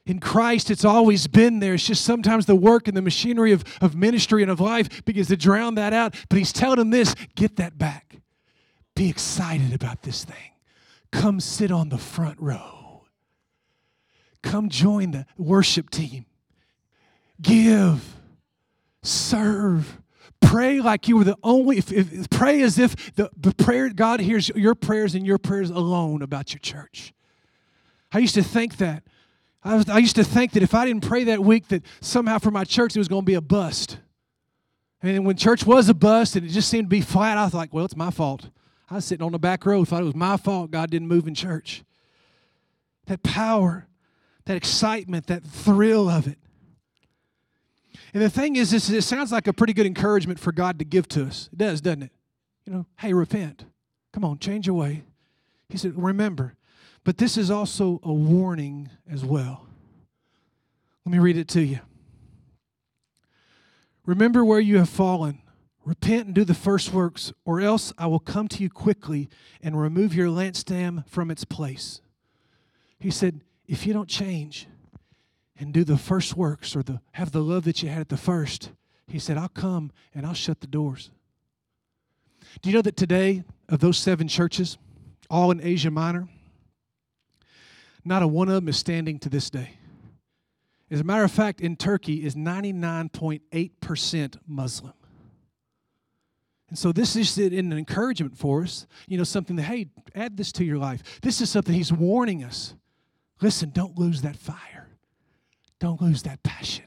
In 0.05 0.19
Christ, 0.19 0.71
it's 0.71 0.85
always 0.85 1.29
been 1.29 1.61
there. 1.61 1.75
It's 1.75 1.87
just 1.87 2.05
sometimes 2.05 2.47
the 2.47 2.57
work 2.57 2.89
and 2.89 2.97
the 2.97 3.03
machinery 3.03 3.53
of, 3.53 3.65
of 3.81 3.95
ministry 3.95 4.43
and 4.43 4.51
of 4.51 4.61
life 4.61 5.05
begins 5.05 5.29
to 5.29 5.37
drown 5.37 5.77
that 5.77 5.93
out. 5.93 6.15
But 6.29 6.39
He's 6.39 6.53
telling 6.53 6.79
them 6.79 6.91
this 6.91 7.15
get 7.35 7.57
that 7.57 7.79
back. 7.79 8.17
Be 8.95 9.09
excited 9.09 9.73
about 9.73 10.03
this 10.03 10.25
thing. 10.25 10.52
Come 11.13 11.39
sit 11.39 11.71
on 11.71 11.91
the 11.91 11.99
front 11.99 12.41
row. 12.41 13.05
Come 14.43 14.69
join 14.69 15.13
the 15.13 15.27
worship 15.39 15.91
team. 15.91 16.27
Give, 17.41 18.17
serve, 19.03 20.01
pray 20.41 20.81
like 20.81 21.09
you 21.09 21.17
were 21.17 21.25
the 21.25 21.37
only 21.43 21.79
if, 21.79 21.93
if, 21.93 22.29
pray 22.31 22.63
as 22.63 22.79
if 22.79 23.15
the, 23.15 23.31
the 23.37 23.55
prayer 23.55 23.89
god 23.89 24.21
hears 24.21 24.49
your 24.51 24.75
prayers 24.75 25.15
and 25.15 25.27
your 25.27 25.39
prayers 25.39 25.71
alone 25.71 26.23
about 26.23 26.53
your 26.53 26.61
church. 26.61 27.13
I 28.13 28.19
used 28.19 28.35
to 28.35 28.43
think 28.43 28.77
that. 28.79 29.05
I, 29.65 29.77
was, 29.77 29.89
I 29.89 29.99
used 29.99 30.17
to 30.17 30.25
think 30.25 30.53
that 30.53 30.63
if 30.65 30.75
i 30.75 30.85
didn't 30.85 31.07
pray 31.07 31.25
that 31.25 31.41
week 31.41 31.69
that 31.69 31.85
somehow 32.01 32.39
for 32.39 32.51
my 32.51 32.65
church 32.65 32.97
it 32.97 32.99
was 32.99 33.09
going 33.09 33.23
to 33.23 33.27
be 33.27 33.35
a 33.35 33.41
bust. 33.41 33.99
And 35.03 35.25
when 35.25 35.37
church 35.37 35.65
was 35.65 35.89
a 35.89 35.95
bust 35.95 36.37
and 36.37 36.45
it 36.45 36.51
just 36.51 36.69
seemed 36.69 36.87
to 36.87 36.91
be 36.91 37.01
flat 37.01 37.39
i 37.39 37.45
was 37.45 37.55
like 37.55 37.73
well 37.73 37.85
it's 37.85 37.97
my 37.97 38.11
fault 38.11 38.51
I 38.93 38.97
was 38.97 39.07
sitting 39.07 39.25
on 39.25 39.33
the 39.33 39.39
back 39.39 39.65
row, 39.65 39.87
thought 39.87 40.03
it 40.03 40.05
was 40.05 40.15
my 40.15 40.37
fault 40.37 40.71
God 40.71 40.91
didn't 40.91 41.09
move 41.09 41.27
in 41.27 41.35
church. 41.35 41.83
That 43.07 43.23
power, 43.23 43.87
that 44.45 44.57
excitement, 44.57 45.29
that 45.29 45.43
thrill 45.43 46.11
of 46.11 46.27
it. 46.27 46.37
And 48.13 48.23
the 48.23 48.29
thing 48.29 48.57
is, 48.57 48.71
this 48.71 48.91
it 48.91 49.01
sounds 49.01 49.33
like 49.33 49.47
a 49.47 49.53
pretty 49.55 49.73
good 49.73 49.87
encouragement 49.87 50.39
for 50.39 50.53
God 50.53 50.79
to 50.79 50.85
give 50.85 51.09
to 51.09 51.25
us. 51.25 51.49
It 51.51 51.59
does, 51.59 51.81
doesn't 51.81 52.03
it? 52.03 52.13
You 52.67 52.75
know, 52.75 52.87
hey, 52.99 53.15
repent. 53.15 53.65
Come 54.13 54.27
on, 54.27 54.39
change 54.39 54.67
your 54.67 54.77
way. 54.77 55.05
He 55.71 55.79
said, 55.79 55.95
remember. 55.97 56.55
But 57.03 57.17
this 57.17 57.39
is 57.39 57.51
also 57.51 57.99
a 58.03 58.13
warning 58.13 58.91
as 59.11 59.25
well. 59.25 59.67
Let 61.07 61.13
me 61.13 61.19
read 61.19 61.39
it 61.39 61.49
to 61.49 61.63
you. 61.63 61.81
Remember 64.05 64.45
where 64.45 64.61
you 64.61 64.77
have 64.77 64.91
fallen. 64.91 65.42
Repent 65.85 66.27
and 66.27 66.35
do 66.35 66.45
the 66.45 66.55
first 66.55 66.93
works, 66.93 67.33
or 67.45 67.61
else 67.61 67.93
I 67.99 68.07
will 68.07 68.21
come 68.21 68.47
to 68.49 68.63
you 68.63 68.71
quickly 68.71 69.29
and 69.61 69.81
remove 69.81 70.15
your 70.15 70.29
lampstand 70.29 71.09
from 71.09 71.31
its 71.31 71.45
place. 71.45 72.01
He 73.01 73.11
said, 73.11 73.41
If 73.67 73.87
you 73.87 73.93
don't 73.93 74.09
change 74.09 74.69
and 75.59 75.73
do 75.73 75.83
the 75.83 75.99
first 75.99 76.37
works 76.37 76.77
or 76.77 76.85
the, 76.85 77.01
have 77.13 77.33
the 77.33 77.43
love 77.43 77.65
that 77.65 77.83
you 77.83 77.89
had 77.89 78.01
at 78.01 78.11
the 78.11 78.17
first, 78.17 78.71
he 79.09 79.19
said, 79.19 79.37
I'll 79.37 79.49
come 79.49 79.91
and 80.15 80.25
I'll 80.25 80.35
shut 80.35 80.61
the 80.61 80.69
doors. 80.69 81.11
Do 82.61 82.71
you 82.71 82.77
know 82.77 82.83
that 82.83 82.97
today, 82.97 83.43
of 83.69 83.81
those 83.81 83.99
seven 83.99 84.29
churches, 84.29 84.79
all 85.31 85.51
in 85.51 85.61
Asia 85.61 85.91
Minor, 85.91 86.29
not 88.05 88.23
a 88.23 88.27
one 88.27 88.49
of 88.49 88.55
them 88.55 88.69
is 88.69 88.77
standing 88.77 89.19
to 89.21 89.29
this 89.29 89.51
day. 89.51 89.77
As 90.91 91.01
a 91.01 91.05
matter 91.05 91.25
of 91.25 91.33
fact, 91.33 91.61
in 91.61 91.77
Turkey 91.77 92.25
is 92.25 92.35
99.8% 92.35 94.37
Muslim. 94.47 94.93
And 96.73 96.79
so 96.79 96.91
this 96.91 97.17
is 97.17 97.37
an 97.37 97.71
encouragement 97.71 98.39
for 98.39 98.63
us, 98.63 98.87
you 99.07 99.19
know, 99.19 99.25
something 99.25 99.57
that, 99.57 99.65
hey, 99.65 99.91
add 100.15 100.39
this 100.39 100.51
to 100.53 100.65
your 100.65 100.79
life. 100.79 101.03
This 101.21 101.43
is 101.43 101.51
something 101.51 101.75
he's 101.75 101.93
warning 101.93 102.43
us. 102.43 102.75
Listen, 103.43 103.69
don't 103.75 103.99
lose 103.99 104.23
that 104.23 104.37
fire. 104.37 104.89
Don't 105.81 106.01
lose 106.01 106.23
that 106.23 106.43
passion. 106.43 106.87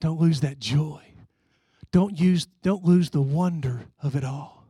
Don't 0.00 0.18
lose 0.18 0.40
that 0.40 0.58
joy. 0.58 1.02
Don't 1.92 2.18
use 2.18 2.46
don't 2.62 2.82
lose 2.82 3.10
the 3.10 3.20
wonder 3.20 3.84
of 4.02 4.16
it 4.16 4.24
all. 4.24 4.64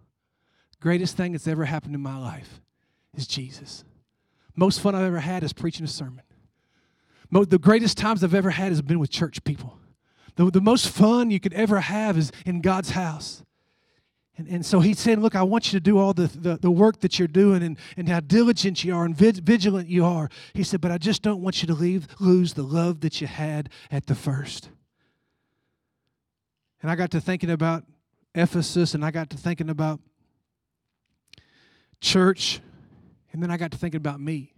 Greatest 0.80 1.16
thing 1.16 1.30
that's 1.30 1.46
ever 1.46 1.64
happened 1.64 1.94
in 1.94 2.00
my 2.00 2.18
life 2.18 2.60
is 3.16 3.24
Jesus. 3.24 3.84
Most 4.56 4.80
fun 4.80 4.96
I've 4.96 5.04
ever 5.04 5.20
had 5.20 5.44
is 5.44 5.52
preaching 5.52 5.84
a 5.84 5.88
sermon. 5.88 6.24
The 7.30 7.56
greatest 7.60 7.96
times 7.96 8.24
I've 8.24 8.34
ever 8.34 8.50
had 8.50 8.72
has 8.72 8.82
been 8.82 8.98
with 8.98 9.10
church 9.10 9.44
people. 9.44 9.78
The, 10.34 10.50
the 10.50 10.60
most 10.60 10.88
fun 10.88 11.30
you 11.30 11.38
could 11.38 11.54
ever 11.54 11.78
have 11.78 12.18
is 12.18 12.32
in 12.44 12.62
God's 12.62 12.90
house. 12.90 13.44
And, 14.38 14.46
and 14.48 14.64
so 14.64 14.78
he's 14.78 15.00
saying, 15.00 15.20
Look, 15.20 15.34
I 15.34 15.42
want 15.42 15.72
you 15.72 15.78
to 15.78 15.82
do 15.82 15.98
all 15.98 16.14
the, 16.14 16.28
the, 16.28 16.56
the 16.56 16.70
work 16.70 17.00
that 17.00 17.18
you're 17.18 17.28
doing 17.28 17.62
and, 17.62 17.76
and 17.96 18.08
how 18.08 18.20
diligent 18.20 18.84
you 18.84 18.94
are 18.94 19.04
and 19.04 19.14
vigilant 19.14 19.88
you 19.88 20.04
are. 20.04 20.30
He 20.54 20.62
said, 20.62 20.80
But 20.80 20.92
I 20.92 20.98
just 20.98 21.22
don't 21.22 21.42
want 21.42 21.60
you 21.60 21.66
to 21.66 21.74
leave, 21.74 22.06
lose 22.20 22.54
the 22.54 22.62
love 22.62 23.00
that 23.00 23.20
you 23.20 23.26
had 23.26 23.68
at 23.90 24.06
the 24.06 24.14
first. 24.14 24.70
And 26.80 26.90
I 26.90 26.94
got 26.94 27.10
to 27.10 27.20
thinking 27.20 27.50
about 27.50 27.84
Ephesus 28.34 28.94
and 28.94 29.04
I 29.04 29.10
got 29.10 29.28
to 29.30 29.36
thinking 29.36 29.68
about 29.68 30.00
church. 32.00 32.60
And 33.32 33.42
then 33.42 33.50
I 33.50 33.56
got 33.56 33.72
to 33.72 33.78
thinking 33.78 33.98
about 33.98 34.20
me. 34.20 34.54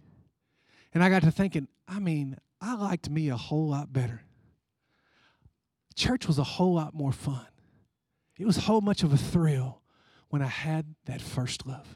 And 0.93 1.03
I 1.03 1.09
got 1.09 1.23
to 1.23 1.31
thinking, 1.31 1.67
I 1.87 1.99
mean, 1.99 2.37
I 2.61 2.75
liked 2.75 3.09
me 3.09 3.29
a 3.29 3.37
whole 3.37 3.69
lot 3.69 3.91
better. 3.91 4.21
Church 5.95 6.27
was 6.27 6.37
a 6.37 6.43
whole 6.43 6.75
lot 6.75 6.93
more 6.93 7.11
fun. 7.11 7.47
It 8.41 8.47
was 8.47 8.57
whole 8.57 8.81
much 8.81 9.03
of 9.03 9.13
a 9.13 9.17
thrill 9.17 9.81
when 10.29 10.41
I 10.41 10.47
had 10.47 10.95
that 11.05 11.21
first 11.21 11.67
love. 11.67 11.95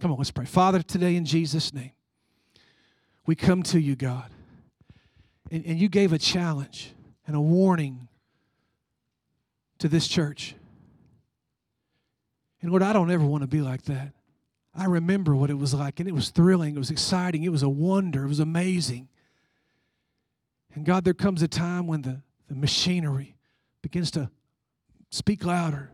Come 0.00 0.12
on, 0.12 0.16
let's 0.16 0.30
pray. 0.30 0.44
Father, 0.44 0.80
today 0.80 1.16
in 1.16 1.24
Jesus' 1.24 1.74
name, 1.74 1.90
we 3.26 3.34
come 3.34 3.64
to 3.64 3.80
you, 3.80 3.96
God. 3.96 4.30
And, 5.50 5.66
and 5.66 5.76
you 5.76 5.88
gave 5.88 6.12
a 6.12 6.18
challenge 6.18 6.92
and 7.26 7.34
a 7.34 7.40
warning 7.40 8.06
to 9.78 9.88
this 9.88 10.06
church. 10.06 10.54
And 12.62 12.70
Lord, 12.70 12.84
I 12.84 12.92
don't 12.92 13.10
ever 13.10 13.24
want 13.24 13.42
to 13.42 13.48
be 13.48 13.60
like 13.60 13.82
that. 13.86 14.12
I 14.72 14.84
remember 14.84 15.34
what 15.34 15.50
it 15.50 15.58
was 15.58 15.74
like, 15.74 15.98
and 15.98 16.08
it 16.08 16.14
was 16.14 16.30
thrilling, 16.30 16.76
it 16.76 16.78
was 16.78 16.92
exciting, 16.92 17.42
it 17.42 17.50
was 17.50 17.64
a 17.64 17.68
wonder, 17.68 18.24
it 18.24 18.28
was 18.28 18.38
amazing. 18.38 19.08
And 20.76 20.84
God, 20.86 21.02
there 21.02 21.12
comes 21.12 21.42
a 21.42 21.48
time 21.48 21.88
when 21.88 22.02
the, 22.02 22.22
the 22.46 22.54
machinery 22.54 23.34
begins 23.82 24.12
to 24.12 24.30
speak 25.10 25.44
louder, 25.44 25.90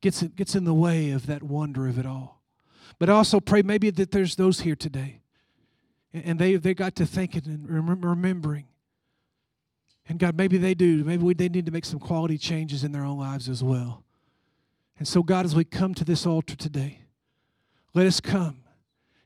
gets, 0.00 0.22
gets 0.22 0.54
in 0.54 0.64
the 0.64 0.74
way 0.74 1.10
of 1.10 1.26
that 1.26 1.42
wonder 1.42 1.86
of 1.86 1.98
it 1.98 2.06
all. 2.06 2.42
But 2.98 3.08
also 3.08 3.40
pray 3.40 3.62
maybe 3.62 3.90
that 3.90 4.10
there's 4.10 4.36
those 4.36 4.60
here 4.60 4.76
today, 4.76 5.20
and 6.12 6.38
they, 6.38 6.56
they 6.56 6.74
got 6.74 6.94
to 6.96 7.06
thinking 7.06 7.42
and 7.46 8.04
remembering. 8.04 8.66
And 10.08 10.18
God, 10.18 10.36
maybe 10.36 10.58
they 10.58 10.74
do. 10.74 11.04
Maybe 11.04 11.22
we, 11.22 11.34
they 11.34 11.48
need 11.48 11.66
to 11.66 11.72
make 11.72 11.84
some 11.84 12.00
quality 12.00 12.36
changes 12.36 12.84
in 12.84 12.92
their 12.92 13.04
own 13.04 13.18
lives 13.18 13.48
as 13.48 13.62
well. 13.62 14.04
And 14.98 15.08
so, 15.08 15.22
God, 15.22 15.44
as 15.44 15.54
we 15.54 15.64
come 15.64 15.94
to 15.94 16.04
this 16.04 16.26
altar 16.26 16.54
today, 16.54 17.00
let 17.94 18.06
us 18.06 18.20
come 18.20 18.58